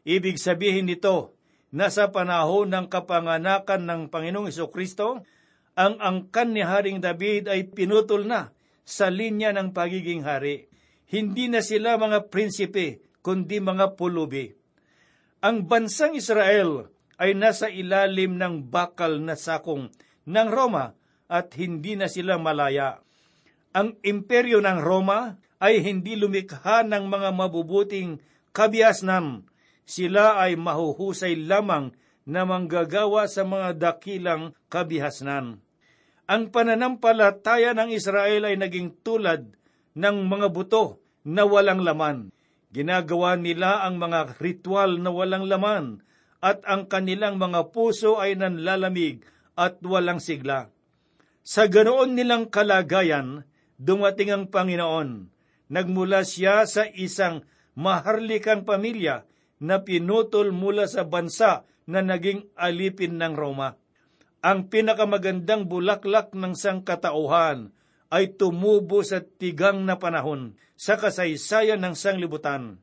Ibig 0.08 0.40
sabihin 0.40 0.88
nito 0.88 1.36
na 1.76 1.92
sa 1.92 2.08
panahon 2.12 2.72
ng 2.72 2.88
kapanganakan 2.88 3.84
ng 3.84 4.02
Panginoong 4.08 4.48
Iso 4.48 4.72
Kristo, 4.72 5.28
ang 5.76 6.00
angkan 6.00 6.56
ni 6.56 6.64
Haring 6.64 7.04
David 7.04 7.52
ay 7.52 7.68
pinutol 7.68 8.28
na 8.28 8.56
sa 8.88 9.12
linya 9.12 9.52
ng 9.56 9.76
pagiging 9.76 10.24
hari. 10.24 10.72
Hindi 11.12 11.52
na 11.52 11.60
sila 11.60 12.00
mga 12.00 12.32
prinsipe, 12.32 13.04
kundi 13.20 13.60
mga 13.60 14.00
pulubi. 14.00 14.52
Ang 15.44 15.68
bansang 15.68 16.16
Israel 16.16 16.88
ay 17.20 17.36
nasa 17.36 17.68
ilalim 17.68 18.40
ng 18.40 18.72
bakal 18.72 19.20
na 19.20 19.36
sakong 19.36 19.92
ng 20.24 20.48
Roma 20.48 20.96
at 21.32 21.56
hindi 21.56 21.96
na 21.96 22.12
sila 22.12 22.36
malaya. 22.36 23.00
Ang 23.72 23.96
imperyo 24.04 24.60
ng 24.60 24.84
Roma 24.84 25.39
ay 25.63 25.80
hindi 25.80 26.20
lumikha 26.20 26.84
ng 26.84 27.08
mga 27.08 27.32
mabubuting 27.32 28.20
kabihasnan. 28.52 29.48
Sila 29.88 30.44
ay 30.44 30.60
mahuhusay 30.60 31.39
lamang 31.48 31.96
na 32.28 32.44
manggagawa 32.44 33.32
sa 33.32 33.48
mga 33.48 33.80
dakilang 33.80 34.52
kabihasnan. 34.67 35.63
Ang 36.28 36.44
pananampalataya 36.52 37.72
ng 37.72 37.96
Israel 37.96 38.52
ay 38.52 38.60
naging 38.60 39.00
tulad 39.00 39.56
ng 39.96 40.17
mga 40.28 40.48
buto 40.52 41.00
na 41.24 41.48
walang 41.48 41.84
laman. 41.84 42.32
Ginagawa 42.72 43.36
nila 43.36 43.84
ang 43.84 44.00
mga 44.00 44.39
ritual 44.39 45.00
na 45.00 45.12
walang 45.12 45.48
laman 45.48 46.04
at 46.39 46.63
ang 46.63 46.88
kanilang 46.88 47.36
mga 47.36 47.72
puso 47.76 48.15
ay 48.20 48.39
nanlalamig 48.39 49.28
at 49.60 49.80
walang 49.84 50.24
sigla. 50.24 50.72
Sa 51.41 51.65
ganoon 51.65 52.13
nilang 52.13 52.54
kalagayan, 52.54 53.49
dumating 53.82 54.30
ang 54.30 54.45
Panginoon. 54.54 55.34
Nagmula 55.73 56.21
siya 56.21 56.69
sa 56.69 56.86
isang 56.86 57.41
maharlikang 57.73 58.62
pamilya 58.62 59.25
na 59.58 59.82
pinutol 59.82 60.54
mula 60.54 60.86
sa 60.86 61.08
bansa 61.08 61.65
na 61.89 62.06
naging 62.06 62.45
alipin 62.54 63.17
ng 63.17 63.34
Roma. 63.34 63.73
Ang 64.41 64.69
pinakamagandang 64.69 65.69
bulaklak 65.69 66.34
ng 66.34 66.54
sangkatauhan 66.58 67.73
ay 68.12 68.38
tumubo 68.38 69.01
sa 69.01 69.21
tigang 69.21 69.86
na 69.86 69.97
panahon 69.97 70.58
sa 70.77 70.97
kasaysayan 70.97 71.82
ng 71.82 71.93
sanglibutan. 71.93 72.82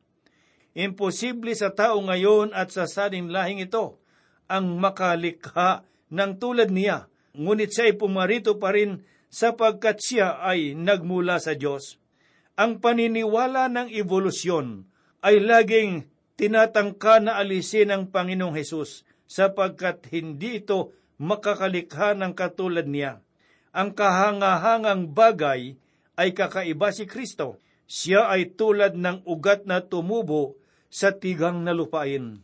Imposible 0.75 1.55
sa 1.59 1.75
tao 1.75 1.99
ngayon 1.99 2.55
at 2.55 2.71
sa 2.71 2.87
saling 2.87 3.31
lahing 3.31 3.59
ito 3.59 3.99
ang 4.47 4.79
makalikha 4.79 5.85
ng 6.09 6.39
tulad 6.41 6.71
niya, 6.71 7.11
ngunit 7.37 7.75
siya 7.75 7.91
ay 7.91 7.95
pumarito 7.99 8.57
pa 8.57 8.73
rin 8.73 9.05
sapagkat 9.29 10.01
siya 10.01 10.41
ay 10.41 10.73
nagmula 10.79 11.43
sa 11.43 11.53
Diyos. 11.59 12.01
Ang 12.57 12.81
paniniwala 12.81 13.69
ng 13.69 13.89
evolusyon 13.93 14.89
ay 15.21 15.43
laging 15.43 16.09
tinatangka 16.39 17.21
na 17.21 17.37
alisin 17.37 17.91
ng 17.93 18.03
Panginoong 18.09 18.55
Hesus 18.55 19.05
sapagkat 19.29 20.09
hindi 20.15 20.65
ito 20.65 20.95
makakalikha 21.19 22.15
ng 22.17 22.33
katulad 22.33 22.87
niya 22.87 23.21
ang 23.79 23.93
kahangahangang 23.93 25.13
bagay 25.13 25.77
ay 26.19 26.35
kakaiba 26.35 26.91
si 26.91 27.07
Kristo. 27.07 27.63
Siya 27.89 28.29
ay 28.29 28.59
tulad 28.59 28.99
ng 28.99 29.25
ugat 29.25 29.65
na 29.65 29.81
tumubo 29.81 30.59
sa 30.93 31.15
tigang 31.15 31.65
na 31.65 31.73
lupain. 31.73 32.43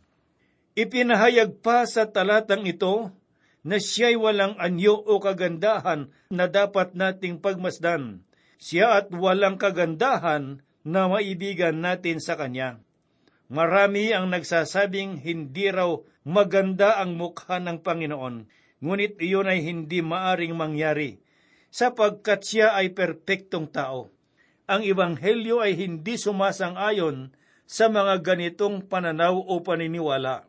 Ipinahayag 0.73 1.61
pa 1.61 1.85
sa 1.85 2.09
talatang 2.09 2.65
ito 2.65 3.13
na 3.65 3.81
siya'y 3.81 4.13
walang 4.15 4.53
anyo 4.61 4.93
o 4.93 5.17
kagandahan 5.17 6.13
na 6.29 6.45
dapat 6.45 6.93
nating 6.93 7.41
pagmasdan. 7.41 8.21
Siya 8.61 9.01
at 9.01 9.09
walang 9.09 9.57
kagandahan 9.57 10.61
na 10.85 11.09
maibigan 11.09 11.81
natin 11.81 12.21
sa 12.21 12.37
Kanya. 12.37 12.77
Marami 13.49 14.13
ang 14.13 14.29
nagsasabing 14.29 15.25
hindi 15.25 15.73
raw 15.73 15.97
maganda 16.25 17.01
ang 17.01 17.17
mukha 17.17 17.57
ng 17.57 17.81
Panginoon 17.81 18.45
ngunit 18.85 19.17
iyon 19.17 19.49
ay 19.49 19.65
hindi 19.65 20.05
maaring 20.05 20.53
mangyari, 20.53 21.17
sapagkat 21.73 22.45
siya 22.45 22.77
ay 22.77 22.93
perpektong 22.93 23.71
tao. 23.73 24.13
Ang 24.69 24.85
Ebanghelyo 24.85 25.61
ay 25.61 25.77
hindi 25.77 26.17
sumasang-ayon 26.17 27.33
sa 27.65 27.89
mga 27.89 28.21
ganitong 28.21 28.85
pananaw 28.85 29.37
o 29.37 29.61
paniniwala. 29.61 30.45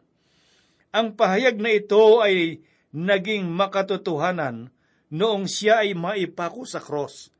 Ang 0.92 1.16
pahayag 1.16 1.60
na 1.60 1.72
ito 1.72 2.20
ay 2.24 2.64
naging 2.94 3.48
makatotohanan 3.50 4.70
noong 5.10 5.46
siya 5.46 5.86
ay 5.86 5.94
maipako 5.94 6.66
sa 6.66 6.82
cross. 6.82 7.30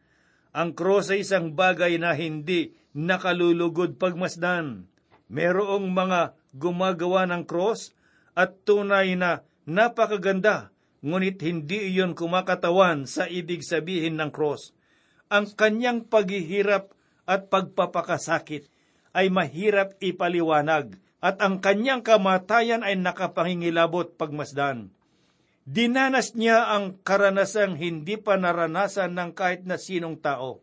Ang 0.57 0.73
cross 0.73 1.13
ay 1.13 1.27
isang 1.27 1.53
bagay 1.53 2.01
na 2.01 2.17
hindi 2.17 2.73
nakalulugod 2.97 4.01
pagmasdan. 4.01 4.89
Merong 5.29 5.93
mga 5.93 6.33
gumagawa 6.57 7.29
ng 7.29 7.45
cross 7.45 7.93
at 8.33 8.65
tunay 8.65 9.19
na 9.19 9.45
napakaganda 9.69 10.73
ngunit 11.05 11.39
hindi 11.45 11.93
iyon 11.93 12.17
kumakatawan 12.17 13.05
sa 13.05 13.29
ibig 13.29 13.61
sabihin 13.61 14.17
ng 14.17 14.33
cross. 14.33 14.73
Ang 15.29 15.53
kanyang 15.53 16.09
paghihirap 16.09 16.95
at 17.27 17.51
pagpapakasakit 17.53 18.71
ay 19.13 19.29
mahirap 19.29 19.99
ipaliwanag 19.99 20.97
at 21.21 21.43
ang 21.43 21.59
kanyang 21.59 22.01
kamatayan 22.01 22.87
ay 22.87 22.95
nakapangingilabot 22.97 24.15
pagmasdan. 24.15 24.96
Dinanas 25.67 26.39
niya 26.39 26.71
ang 26.79 27.03
karanasang 27.03 27.75
hindi 27.75 28.15
pa 28.15 28.39
naranasan 28.39 29.19
ng 29.19 29.35
kahit 29.35 29.67
na 29.67 29.75
sinong 29.75 30.23
tao. 30.23 30.63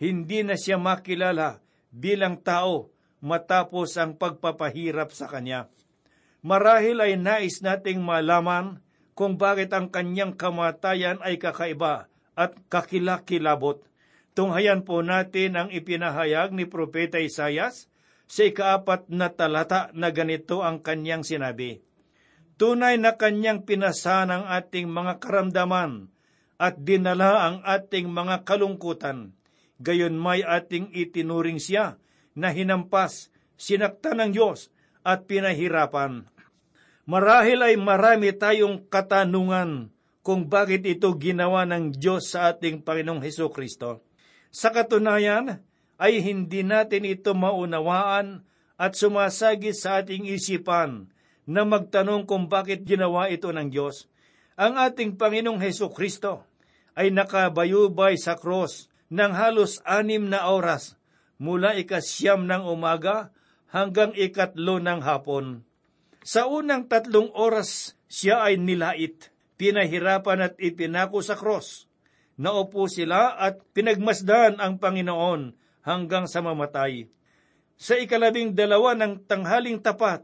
Hindi 0.00 0.40
na 0.40 0.56
siya 0.56 0.80
makilala 0.80 1.60
bilang 1.92 2.40
tao 2.40 2.88
matapos 3.20 4.00
ang 4.00 4.16
pagpapahirap 4.16 5.12
sa 5.12 5.28
kanya. 5.28 5.68
Marahil 6.40 7.04
ay 7.04 7.20
nais 7.20 7.60
nating 7.60 8.00
malaman 8.00 8.80
kung 9.12 9.36
bakit 9.36 9.68
ang 9.76 9.92
kanyang 9.92 10.32
kamatayan 10.32 11.20
ay 11.20 11.36
kakaiba 11.36 12.08
at 12.32 12.56
kakilakilabot. 12.72 13.84
Tunghayan 14.32 14.80
po 14.88 15.04
natin 15.04 15.60
ang 15.60 15.68
ipinahayag 15.68 16.56
ni 16.56 16.64
Propeta 16.64 17.20
Isayas 17.20 17.92
sa 18.24 18.48
ikaapat 18.48 19.12
na 19.12 19.28
talata 19.28 19.92
na 19.92 20.08
ganito 20.08 20.64
ang 20.64 20.80
kanyang 20.80 21.20
sinabi. 21.20 21.84
Tunay 22.60 23.00
na 23.00 23.16
kanyang 23.16 23.64
pinasa 23.64 24.22
ng 24.28 24.44
ating 24.46 24.86
mga 24.88 25.18
karamdaman 25.18 26.12
at 26.60 26.78
dinala 26.78 27.48
ang 27.48 27.56
ating 27.64 28.06
mga 28.06 28.46
kalungkutan. 28.46 29.34
Gayon 29.82 30.14
may 30.14 30.46
ating 30.46 30.94
itinuring 30.94 31.58
siya 31.58 31.98
na 32.38 32.54
hinampas, 32.54 33.34
sinakta 33.58 34.14
ng 34.14 34.30
Diyos 34.30 34.70
at 35.02 35.26
pinahirapan. 35.26 36.28
Marahil 37.02 37.66
ay 37.66 37.74
marami 37.74 38.30
tayong 38.30 38.86
katanungan 38.86 39.90
kung 40.22 40.46
bakit 40.46 40.86
ito 40.86 41.10
ginawa 41.18 41.66
ng 41.66 41.98
Diyos 41.98 42.30
sa 42.30 42.54
ating 42.54 42.86
Panginoong 42.86 43.26
Heso 43.26 43.50
Kristo. 43.50 44.06
Sa 44.54 44.70
katunayan, 44.70 45.66
ay 45.98 46.22
hindi 46.22 46.66
natin 46.66 47.06
ito 47.06 47.34
maunawaan 47.34 48.42
at 48.74 48.98
sumasagi 48.98 49.70
sa 49.70 50.02
ating 50.02 50.30
isipan 50.30 51.11
na 51.48 51.66
magtanong 51.66 52.26
kung 52.26 52.46
bakit 52.46 52.86
ginawa 52.86 53.30
ito 53.30 53.50
ng 53.50 53.68
Diyos. 53.70 54.06
Ang 54.54 54.78
ating 54.78 55.18
Panginoong 55.18 55.58
Heso 55.58 55.90
Kristo 55.90 56.46
ay 56.94 57.10
nakabayubay 57.10 58.20
sa 58.20 58.36
cross 58.36 58.92
ng 59.08 59.32
halos 59.32 59.80
anim 59.82 60.28
na 60.28 60.48
oras 60.48 60.94
mula 61.40 61.74
ikasyam 61.74 62.46
ng 62.46 62.68
umaga 62.68 63.34
hanggang 63.72 64.12
ikatlo 64.14 64.78
ng 64.78 65.00
hapon. 65.02 65.66
Sa 66.22 66.46
unang 66.46 66.86
tatlong 66.86 67.32
oras, 67.34 67.98
siya 68.06 68.46
ay 68.46 68.60
nilait, 68.60 69.32
pinahirapan 69.58 70.52
at 70.52 70.54
ipinako 70.62 71.18
sa 71.24 71.34
cross 71.34 71.90
naupo 72.40 72.88
sila 72.88 73.36
at 73.36 73.60
pinagmasdan 73.70 74.58
ang 74.58 74.80
Panginoon 74.80 75.52
hanggang 75.84 76.26
sa 76.26 76.40
mamatay. 76.40 77.08
Sa 77.76 77.98
ikalabing 77.98 78.54
dalawa 78.54 78.94
ng 78.94 79.26
tanghaling 79.26 79.82
tapat 79.82 80.22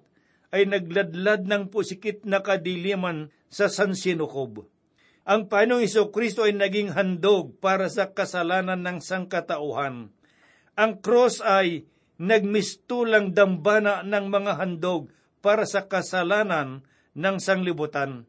ay 0.52 0.64
nagladlad 0.64 1.44
ng 1.44 1.68
pusikit 1.68 2.24
na 2.24 2.40
kadiliman 2.40 3.28
sa 3.52 3.68
San 3.68 3.92
Sinukob. 3.92 4.64
Ang 5.28 5.44
Panginoong 5.44 5.84
Iso 5.84 6.08
Kristo 6.08 6.48
ay 6.48 6.56
naging 6.56 6.96
handog 6.96 7.60
para 7.60 7.92
sa 7.92 8.16
kasalanan 8.16 8.80
ng 8.80 9.04
sangkatauhan. 9.04 10.08
Ang 10.72 10.92
cross 11.04 11.44
ay 11.44 11.84
nagmistulang 12.16 13.36
dambana 13.36 14.00
ng 14.00 14.26
mga 14.32 14.56
handog 14.56 15.12
para 15.44 15.68
sa 15.68 15.84
kasalanan 15.84 16.80
ng 17.12 17.36
sanglibutan. 17.38 18.24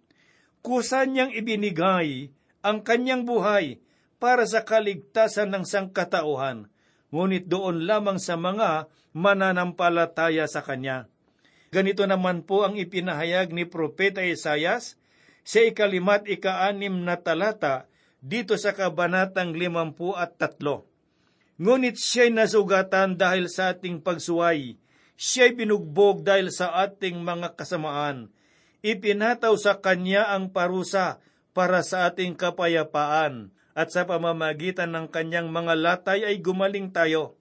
Kusa 0.59 1.07
niyang 1.07 1.31
ibinigay 1.31 2.35
ang 2.59 2.83
kanyang 2.83 3.23
buhay 3.23 3.79
para 4.19 4.43
sa 4.43 4.67
kaligtasan 4.67 5.55
ng 5.55 5.63
sangkatauhan, 5.63 6.67
ngunit 7.15 7.47
doon 7.47 7.87
lamang 7.87 8.19
sa 8.19 8.35
mga 8.35 8.91
mananampalataya 9.15 10.45
sa 10.51 10.59
kanya. 10.59 11.07
Ganito 11.69 12.01
naman 12.09 12.41
po 12.41 12.65
ang 12.65 12.77
ipinahayag 12.77 13.53
ni 13.53 13.65
Propeta 13.69 14.25
Isayas 14.25 14.97
sa 15.45 15.61
ikalimat 15.61 16.25
ikaanim 16.25 17.05
na 17.05 17.17
talata 17.21 17.85
dito 18.25 18.57
sa 18.57 18.73
kabanatang 18.73 19.53
limampu 19.53 20.17
at 20.17 20.35
tatlo. 20.41 20.89
Ngunit 21.59 21.99
siya'y 21.99 22.31
nasugatan 22.33 23.19
dahil 23.19 23.51
sa 23.51 23.75
ating 23.75 24.01
pagsuway, 24.01 24.79
siya'y 25.19 25.53
binugbog 25.53 26.23
dahil 26.23 26.49
sa 26.49 26.73
ating 26.87 27.19
mga 27.21 27.53
kasamaan. 27.53 28.31
Ipinataw 28.79 29.53
sa 29.59 29.77
kanya 29.83 30.31
ang 30.31 30.55
parusa 30.55 31.19
para 31.51 31.83
sa 31.83 32.07
ating 32.07 32.39
kapayapaan 32.39 33.51
at 33.75 33.91
sa 33.91 34.07
pamamagitan 34.07 34.95
ng 34.95 35.11
kanyang 35.11 35.51
mga 35.51 35.75
latay 35.75 36.23
ay 36.23 36.39
gumaling 36.39 36.89
tayo. 36.95 37.35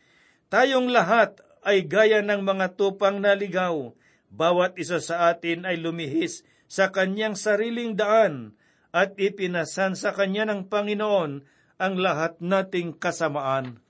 Tayong 0.50 0.90
lahat 0.90 1.38
ay 1.62 1.86
gaya 1.86 2.18
ng 2.20 2.42
mga 2.42 2.74
tupang 2.74 3.22
naligaw. 3.22 3.94
Bawat 4.28 4.76
isa 4.76 5.00
sa 5.00 5.32
atin 5.32 5.64
ay 5.64 5.80
lumihis 5.80 6.44
sa 6.68 6.92
kanyang 6.92 7.34
sariling 7.34 7.96
daan 7.96 8.54
at 8.92 9.16
ipinasan 9.16 9.96
sa 9.96 10.12
kanya 10.12 10.44
ng 10.48 10.68
Panginoon 10.68 11.44
ang 11.80 11.94
lahat 11.96 12.36
nating 12.42 12.96
kasamaan. 12.96 13.80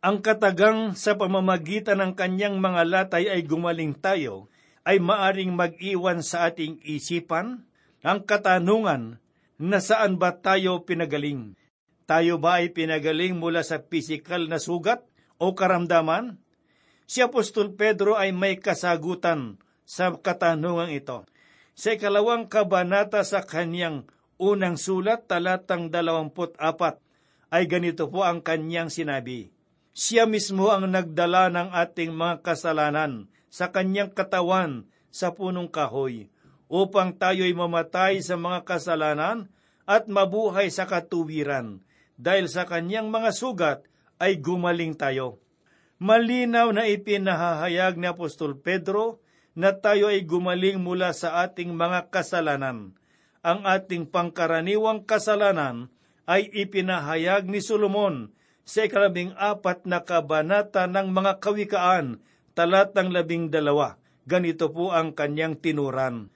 Ang 0.00 0.22
katagang 0.22 0.94
sa 0.94 1.18
pamamagitan 1.18 1.98
ng 1.98 2.12
kanyang 2.14 2.62
mga 2.62 2.82
latay 2.86 3.26
ay 3.26 3.42
gumaling 3.42 3.92
tayo 3.96 4.48
ay 4.86 5.02
maaring 5.02 5.50
mag-iwan 5.50 6.22
sa 6.22 6.46
ating 6.48 6.78
isipan 6.86 7.66
ang 8.06 8.22
katanungan 8.22 9.18
nasaan 9.58 10.14
ba 10.14 10.38
tayo 10.38 10.86
pinagaling? 10.86 11.58
Tayo 12.06 12.38
ba 12.38 12.62
ay 12.62 12.70
pinagaling 12.70 13.34
mula 13.34 13.66
sa 13.66 13.82
pisikal 13.82 14.46
na 14.46 14.62
sugat 14.62 15.02
o 15.42 15.58
karamdaman? 15.58 16.38
Si 17.10 17.18
Apostol 17.18 17.74
Pedro 17.74 18.14
ay 18.14 18.30
may 18.30 18.62
kasagutan 18.62 19.58
sa 19.86 20.10
katanungang 20.12 20.92
ito. 20.92 21.22
Sa 21.78 21.94
ikalawang 21.94 22.50
kabanata 22.50 23.22
sa 23.22 23.46
kanyang 23.46 24.04
unang 24.36 24.76
sulat, 24.76 25.30
talatang 25.30 25.88
dalawamput 25.88 26.58
apat, 26.58 26.98
ay 27.54 27.70
ganito 27.70 28.10
po 28.10 28.26
ang 28.26 28.42
kanyang 28.42 28.90
sinabi. 28.90 29.54
Siya 29.96 30.28
mismo 30.28 30.68
ang 30.68 30.90
nagdala 30.92 31.48
ng 31.48 31.68
ating 31.72 32.12
mga 32.12 32.44
kasalanan 32.44 33.32
sa 33.48 33.72
kanyang 33.72 34.12
katawan 34.12 34.84
sa 35.08 35.32
punong 35.32 35.72
kahoy 35.72 36.28
upang 36.68 37.16
tayo'y 37.16 37.56
mamatay 37.56 38.20
sa 38.20 38.36
mga 38.36 38.66
kasalanan 38.68 39.48
at 39.88 40.10
mabuhay 40.10 40.68
sa 40.68 40.84
katuwiran. 40.84 41.80
Dahil 42.20 42.50
sa 42.50 42.68
kanyang 42.68 43.08
mga 43.08 43.30
sugat 43.32 43.78
ay 44.20 44.36
gumaling 44.40 44.98
tayo. 44.98 45.40
Malinaw 45.96 46.76
na 46.76 46.84
ipinahahayag 46.84 47.96
ni 47.96 48.04
Apostol 48.04 48.60
Pedro 48.60 49.24
na 49.56 49.72
tayo 49.72 50.12
ay 50.12 50.22
gumaling 50.28 50.78
mula 50.78 51.16
sa 51.16 51.42
ating 51.42 51.72
mga 51.72 52.12
kasalanan. 52.12 52.92
Ang 53.40 53.60
ating 53.64 54.12
pangkaraniwang 54.12 55.08
kasalanan 55.08 55.88
ay 56.28 56.46
ipinahayag 56.52 57.48
ni 57.48 57.64
Solomon 57.64 58.30
sa 58.66 58.84
ikalabing 58.84 59.32
apat 59.34 59.88
na 59.88 60.04
kabanata 60.04 60.84
ng 60.84 61.08
mga 61.08 61.40
kawikaan, 61.40 62.20
talatang 62.52 63.08
labing 63.08 63.48
dalawa. 63.48 63.96
Ganito 64.26 64.68
po 64.74 64.92
ang 64.92 65.14
kanyang 65.14 65.56
tinuran 65.56 66.34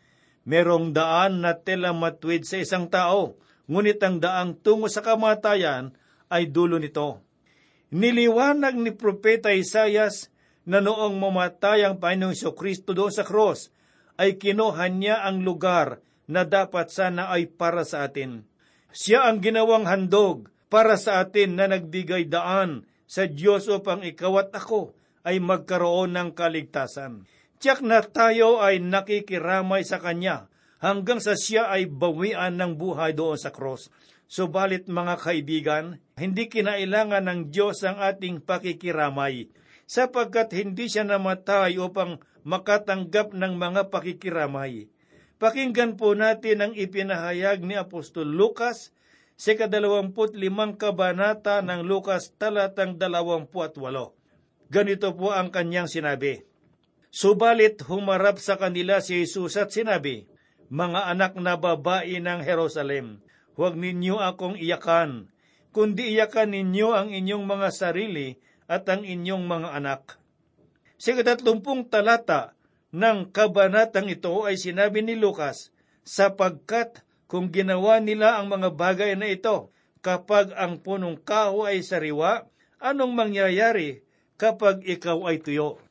Merong 0.49 0.97
daan 0.97 1.45
na 1.45 1.53
tela 1.53 1.93
matwid 1.93 2.49
sa 2.49 2.57
isang 2.57 2.89
tao, 2.89 3.37
ngunit 3.69 4.01
ang 4.01 4.19
daang 4.19 4.57
tungo 4.57 4.89
sa 4.89 5.05
kamatayan 5.05 5.93
ay 6.33 6.49
dulo 6.49 6.81
nito. 6.81 7.21
Niliwanag 7.93 8.79
ni 8.79 8.95
Propeta 8.95 9.53
Isayas 9.53 10.30
na 10.69 10.79
noong 10.85 11.17
mamatay 11.17 11.87
ang 11.87 11.97
Panginoong 11.97 12.37
Kristo 12.57 12.93
doon 12.93 13.13
sa 13.13 13.25
cross, 13.25 13.73
ay 14.21 14.37
kinuha 14.37 14.93
niya 14.93 15.25
ang 15.25 15.41
lugar 15.41 16.05
na 16.29 16.45
dapat 16.45 16.93
sana 16.93 17.33
ay 17.33 17.49
para 17.49 17.83
sa 17.89 18.05
atin. 18.05 18.45
Siya 18.93 19.27
ang 19.27 19.41
ginawang 19.41 19.89
handog 19.89 20.53
para 20.69 21.01
sa 21.01 21.25
atin 21.25 21.57
na 21.57 21.67
nagbigay 21.67 22.29
daan 22.29 22.85
sa 23.09 23.27
Diyos 23.27 23.67
upang 23.67 24.05
ikaw 24.05 24.47
at 24.47 24.51
ako 24.55 24.95
ay 25.25 25.41
magkaroon 25.41 26.15
ng 26.15 26.31
kaligtasan. 26.37 27.27
Tiyak 27.61 27.81
na 27.85 28.01
tayo 28.01 28.63
ay 28.63 28.81
nakikiramay 28.81 29.85
sa 29.85 30.01
Kanya 30.01 30.49
hanggang 30.81 31.21
sa 31.21 31.37
siya 31.37 31.69
ay 31.69 31.91
bawian 31.91 32.57
ng 32.57 32.77
buhay 32.79 33.13
doon 33.13 33.37
sa 33.37 33.53
cross. 33.53 33.93
Subalit 34.31 34.87
mga 34.87 35.19
kaibigan, 35.19 35.99
hindi 36.15 36.47
kinailangan 36.47 37.27
ng 37.27 37.41
Diyos 37.51 37.83
ang 37.83 37.99
ating 37.99 38.47
pakikiramay 38.47 39.51
sapagkat 39.91 40.55
hindi 40.55 40.87
siya 40.87 41.03
namatay 41.03 41.75
upang 41.83 42.23
makatanggap 42.47 43.35
ng 43.35 43.59
mga 43.59 43.91
pakikiramay. 43.91 44.87
Pakinggan 45.43 45.99
po 45.99 46.15
natin 46.15 46.63
ang 46.63 46.73
ipinahayag 46.79 47.67
ni 47.67 47.75
Apostol 47.75 48.31
Lucas 48.31 48.95
sa 49.35 49.57
kadalawamput 49.59 50.39
limang 50.39 50.79
kabanata 50.79 51.59
ng 51.65 51.83
Lucas 51.83 52.31
talatang 52.39 53.03
dalawampu 53.03 53.67
at 53.67 53.75
walo. 53.75 54.15
Ganito 54.71 55.11
po 55.19 55.35
ang 55.35 55.51
kanyang 55.51 55.91
sinabi. 55.91 56.47
Subalit 57.11 57.83
humarap 57.91 58.39
sa 58.39 58.55
kanila 58.55 59.03
si 59.03 59.27
Jesus 59.27 59.59
at 59.59 59.75
sinabi, 59.75 60.31
Mga 60.71 61.11
anak 61.11 61.35
na 61.43 61.59
babae 61.59 62.23
ng 62.23 62.47
Jerusalem, 62.47 63.19
huwag 63.59 63.75
ninyo 63.75 64.23
akong 64.23 64.55
iyakan, 64.55 65.35
kundi 65.75 66.15
iyakan 66.15 66.55
ninyo 66.55 66.89
ang 66.95 67.09
inyong 67.11 67.43
mga 67.43 67.69
sarili 67.75 68.39
at 68.71 68.87
ang 68.87 69.03
inyong 69.03 69.51
mga 69.51 69.69
anak. 69.75 70.15
Sa 70.95 71.19
katatlumpung 71.19 71.91
talata 71.91 72.55
ng 72.95 73.35
kabanatang 73.35 74.07
ito 74.07 74.47
ay 74.47 74.55
sinabi 74.55 75.03
ni 75.03 75.19
Lucas, 75.19 75.75
sapagkat 76.07 77.03
kung 77.27 77.51
ginawa 77.51 77.99
nila 77.99 78.39
ang 78.39 78.47
mga 78.47 78.71
bagay 78.79 79.19
na 79.19 79.27
ito, 79.27 79.75
kapag 79.99 80.55
ang 80.55 80.79
punong 80.79 81.19
kaho 81.19 81.67
ay 81.67 81.83
sariwa, 81.83 82.47
anong 82.79 83.11
mangyayari 83.11 84.07
kapag 84.39 84.87
ikaw 84.87 85.27
ay 85.27 85.43
tuyo? 85.43 85.83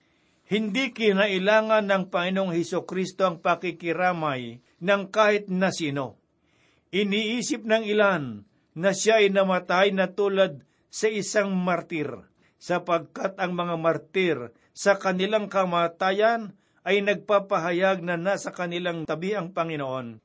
Hindi 0.50 0.90
kinailangan 0.90 1.86
ng 1.86 2.04
Panginoong 2.10 2.58
Heso 2.58 2.88
Kristo 2.88 3.28
ang 3.28 3.38
pakikiramay 3.38 4.58
ng 4.82 5.04
kahit 5.14 5.46
na 5.52 5.70
sino. 5.70 6.18
Iniisip 6.90 7.70
ng 7.70 7.86
ilan 7.86 8.50
na 8.74 8.90
siya 8.96 9.22
ay 9.22 9.30
namatay 9.30 9.94
na 9.94 10.10
tulad 10.10 10.66
sa 10.90 11.06
isang 11.06 11.54
martir, 11.54 12.10
sapagkat 12.60 13.40
ang 13.40 13.56
mga 13.56 13.76
martir 13.80 14.38
sa 14.76 15.00
kanilang 15.00 15.48
kamatayan 15.48 16.54
ay 16.84 17.00
nagpapahayag 17.04 18.04
na 18.04 18.20
nasa 18.20 18.52
kanilang 18.52 19.08
tabi 19.08 19.36
ang 19.36 19.52
Panginoon. 19.56 20.20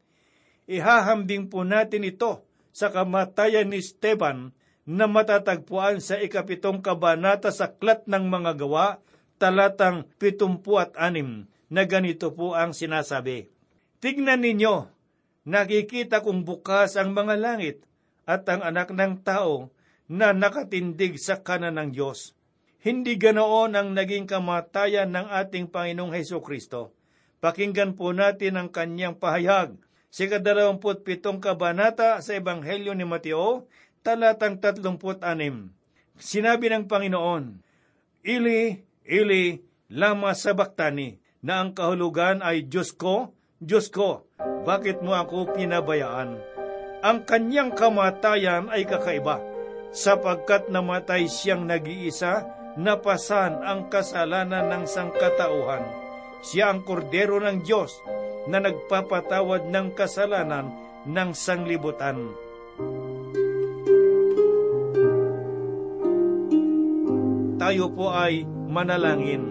Ihahambing 0.66 1.48
po 1.48 1.62
natin 1.62 2.06
ito 2.06 2.42
sa 2.74 2.90
kamatayan 2.90 3.70
ni 3.70 3.78
Esteban 3.78 4.50
na 4.84 5.08
matatagpuan 5.08 6.02
sa 6.02 6.20
ikapitong 6.20 6.84
kabanata 6.84 7.48
sa 7.48 7.72
Klat 7.72 8.04
ng 8.04 8.28
Mga 8.28 8.52
Gawa, 8.60 9.00
talatang 9.40 10.04
pitumpu 10.20 10.76
at 10.76 10.92
anim, 11.00 11.48
na 11.72 11.82
ganito 11.88 12.30
po 12.30 12.52
ang 12.52 12.76
sinasabi. 12.76 13.48
Tignan 13.98 14.44
ninyo, 14.44 14.86
nakikita 15.48 16.20
kong 16.20 16.44
bukas 16.44 16.94
ang 17.00 17.16
mga 17.16 17.34
langit 17.40 17.82
at 18.28 18.44
ang 18.46 18.62
anak 18.62 18.92
ng 18.92 19.20
tao 19.24 19.73
na 20.10 20.36
nakatindig 20.36 21.16
sa 21.16 21.40
kanan 21.40 21.80
ng 21.80 21.90
Diyos. 21.94 22.36
Hindi 22.84 23.16
ganoon 23.16 23.72
ang 23.72 23.96
naging 23.96 24.28
kamatayan 24.28 25.08
ng 25.08 25.26
ating 25.32 25.72
Panginoong 25.72 26.12
Heso 26.12 26.44
Kristo. 26.44 26.92
Pakinggan 27.40 27.96
po 27.96 28.12
natin 28.12 28.60
ang 28.60 28.68
kanyang 28.68 29.16
pahayag 29.16 29.76
sa 30.14 30.24
kadalawamput 30.30 31.02
pitong 31.02 31.40
kabanata 31.40 32.20
sa 32.20 32.36
Ebanghelyo 32.36 32.94
ni 32.94 33.02
Mateo, 33.02 33.66
talatang 34.04 34.60
tatlumput 34.60 35.24
anim. 35.24 35.72
Sinabi 36.20 36.70
ng 36.70 36.86
Panginoon, 36.86 37.58
Ili, 38.22 38.78
Ili, 39.02 39.58
lama 39.90 40.30
sabaktani, 40.36 41.18
na 41.44 41.60
ang 41.60 41.76
kahulugan 41.76 42.40
ay 42.40 42.64
Diyos 42.70 42.94
ko, 42.96 43.34
Diyos 43.60 43.90
ko, 43.92 44.24
bakit 44.64 45.04
mo 45.04 45.12
ako 45.12 45.52
pinabayaan? 45.52 46.40
Ang 47.04 47.18
kanyang 47.28 47.76
kamatayan 47.76 48.72
ay 48.72 48.88
kakaiba, 48.88 49.53
sapagkat 49.94 50.66
namatay 50.74 51.30
siyang 51.30 51.70
nag-iisa, 51.70 52.42
napasan 52.74 53.62
ang 53.62 53.86
kasalanan 53.86 54.66
ng 54.66 54.84
sangkatauhan. 54.90 55.86
Siya 56.42 56.74
ang 56.74 56.82
kordero 56.82 57.38
ng 57.38 57.62
Diyos 57.62 58.02
na 58.50 58.58
nagpapatawad 58.58 59.70
ng 59.70 59.94
kasalanan 59.94 60.68
ng 61.06 61.30
sanglibutan. 61.32 62.18
Tayo 67.56 67.88
po 67.96 68.12
ay 68.12 68.44
manalangin. 68.68 69.46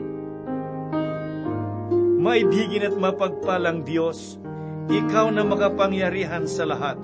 Maibigin 2.20 2.86
at 2.86 2.96
mapagpalang 3.00 3.88
Diyos, 3.88 4.38
Ikaw 4.84 5.32
na 5.32 5.48
makapangyarihan 5.48 6.44
sa 6.44 6.68
lahat. 6.68 7.00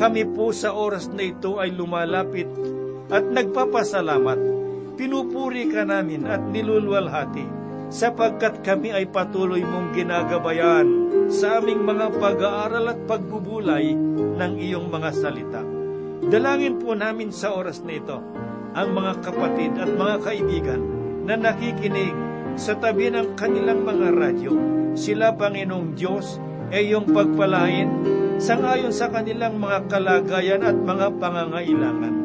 Kami 0.00 0.32
po 0.32 0.48
sa 0.48 0.72
oras 0.72 1.12
na 1.12 1.28
ito 1.28 1.60
ay 1.60 1.76
lumalapit 1.76 2.48
at 3.08 3.24
nagpapasalamat. 3.24 4.40
Pinupuri 4.98 5.70
ka 5.70 5.86
namin 5.86 6.26
at 6.26 6.42
nilulwalhati 6.42 7.58
sapagkat 7.88 8.60
kami 8.60 8.92
ay 8.92 9.08
patuloy 9.08 9.64
mong 9.64 9.96
ginagabayan 9.96 10.86
sa 11.32 11.60
aming 11.60 11.84
mga 11.84 12.20
pag-aaral 12.20 12.92
at 12.92 13.00
pagbubulay 13.08 13.96
ng 14.38 14.52
iyong 14.60 14.92
mga 14.92 15.10
salita. 15.16 15.62
Dalangin 16.28 16.76
po 16.76 16.92
namin 16.92 17.32
sa 17.32 17.56
oras 17.56 17.80
na 17.80 17.96
ito 17.96 18.18
ang 18.76 18.88
mga 18.92 19.12
kapatid 19.24 19.72
at 19.80 19.88
mga 19.88 20.16
kaibigan 20.20 20.82
na 21.24 21.34
nakikinig 21.38 22.12
sa 22.58 22.76
tabi 22.76 23.08
ng 23.08 23.38
kanilang 23.38 23.86
mga 23.86 24.08
radyo. 24.12 24.52
Sila, 24.98 25.32
Panginoong 25.32 25.94
Diyos, 25.94 26.42
ay 26.68 26.92
iyong 26.92 27.08
pagpalain 27.08 27.88
sangayon 28.36 28.92
sa 28.92 29.08
kanilang 29.08 29.56
mga 29.56 29.88
kalagayan 29.88 30.62
at 30.66 30.76
mga 30.76 31.06
pangangailangan. 31.16 32.17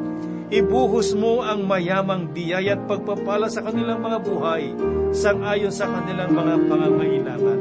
Ibuhos 0.54 1.18
mo 1.18 1.42
ang 1.42 1.66
mayamang 1.66 2.30
biyaya 2.30 2.78
at 2.78 2.86
pagpapala 2.86 3.50
sa 3.50 3.66
kanilang 3.66 4.06
mga 4.06 4.22
buhay 4.22 4.70
sangayon 5.10 5.74
sa 5.74 5.90
kanilang 5.90 6.30
mga 6.30 6.70
pangangailangan. 6.70 7.60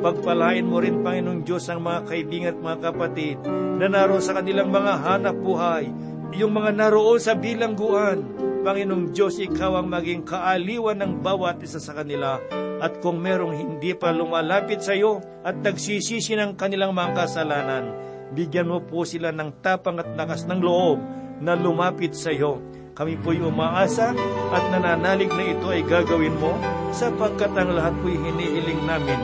Pagpalain 0.00 0.64
mo 0.64 0.80
rin, 0.80 1.04
Panginoong 1.04 1.44
Diyos, 1.44 1.68
ang 1.68 1.84
mga 1.84 2.08
kaibigan 2.08 2.56
at 2.56 2.64
mga 2.64 2.78
kapatid 2.88 3.36
na 3.76 3.84
naroon 3.84 4.24
sa 4.24 4.32
kanilang 4.40 4.72
mga 4.72 4.92
hanap 5.04 5.36
buhay, 5.44 5.92
yung 6.32 6.56
mga 6.56 6.72
naroon 6.72 7.20
sa 7.20 7.36
bilangguan. 7.36 8.24
Panginoong 8.64 9.12
Diyos, 9.12 9.36
Ikaw 9.36 9.84
ang 9.84 9.92
maging 9.92 10.24
kaaliwan 10.24 11.04
ng 11.04 11.20
bawat 11.20 11.60
isa 11.60 11.84
sa 11.84 11.92
kanila 11.92 12.40
at 12.80 12.96
kung 13.04 13.20
merong 13.20 13.60
hindi 13.60 13.92
pa 13.92 14.08
lumalapit 14.08 14.80
sa 14.80 14.96
iyo 14.96 15.20
at 15.44 15.60
nagsisisi 15.60 16.32
ng 16.40 16.56
kanilang 16.56 16.96
mga 16.96 17.12
kasalanan, 17.12 17.92
bigyan 18.32 18.72
mo 18.72 18.80
po 18.80 19.04
sila 19.04 19.36
ng 19.36 19.60
tapang 19.60 20.00
at 20.00 20.08
lakas 20.16 20.48
ng 20.48 20.64
loob 20.64 21.21
na 21.42 21.58
lumapit 21.58 22.14
sa 22.14 22.30
iyo. 22.30 22.62
Kami 22.92 23.18
po'y 23.18 23.42
umaasa 23.42 24.14
at 24.52 24.64
nananalig 24.70 25.32
na 25.32 25.44
ito 25.48 25.66
ay 25.72 25.82
gagawin 25.82 26.36
mo 26.38 26.54
sapagkat 26.94 27.50
ang 27.58 27.74
lahat 27.74 27.96
po'y 28.04 28.14
hinihiling 28.14 28.84
namin 28.86 29.18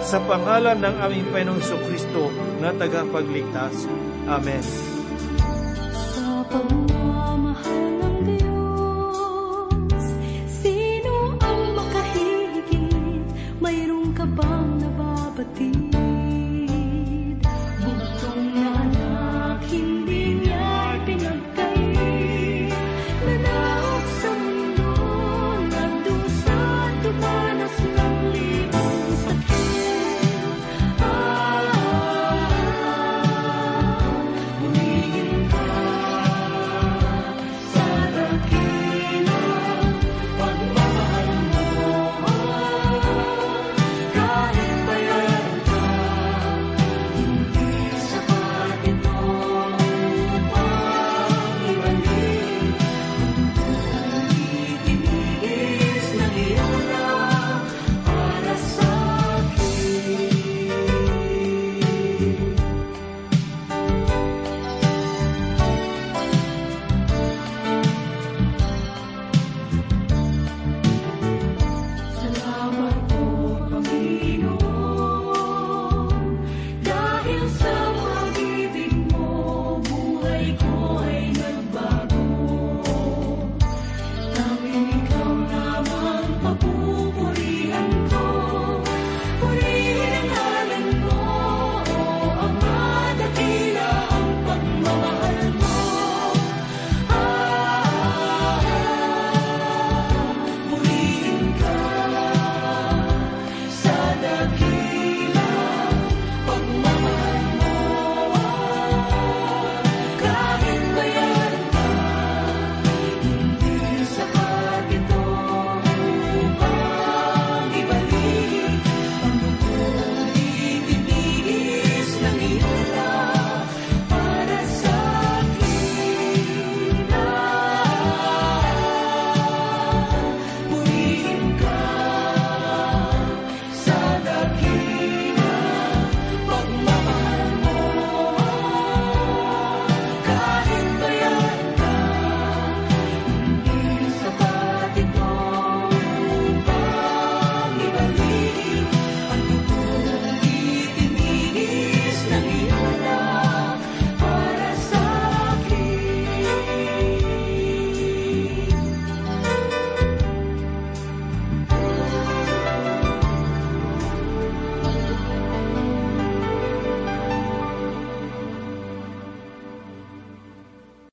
sa 0.00 0.18
pangalan 0.24 0.80
ng 0.80 0.96
aming 1.04 1.28
Panginoong 1.30 1.84
Kristo 1.86 2.32
na 2.58 2.72
tagapagligtas. 2.74 3.84
Amen. 4.24 4.64
Kapag 6.16 6.79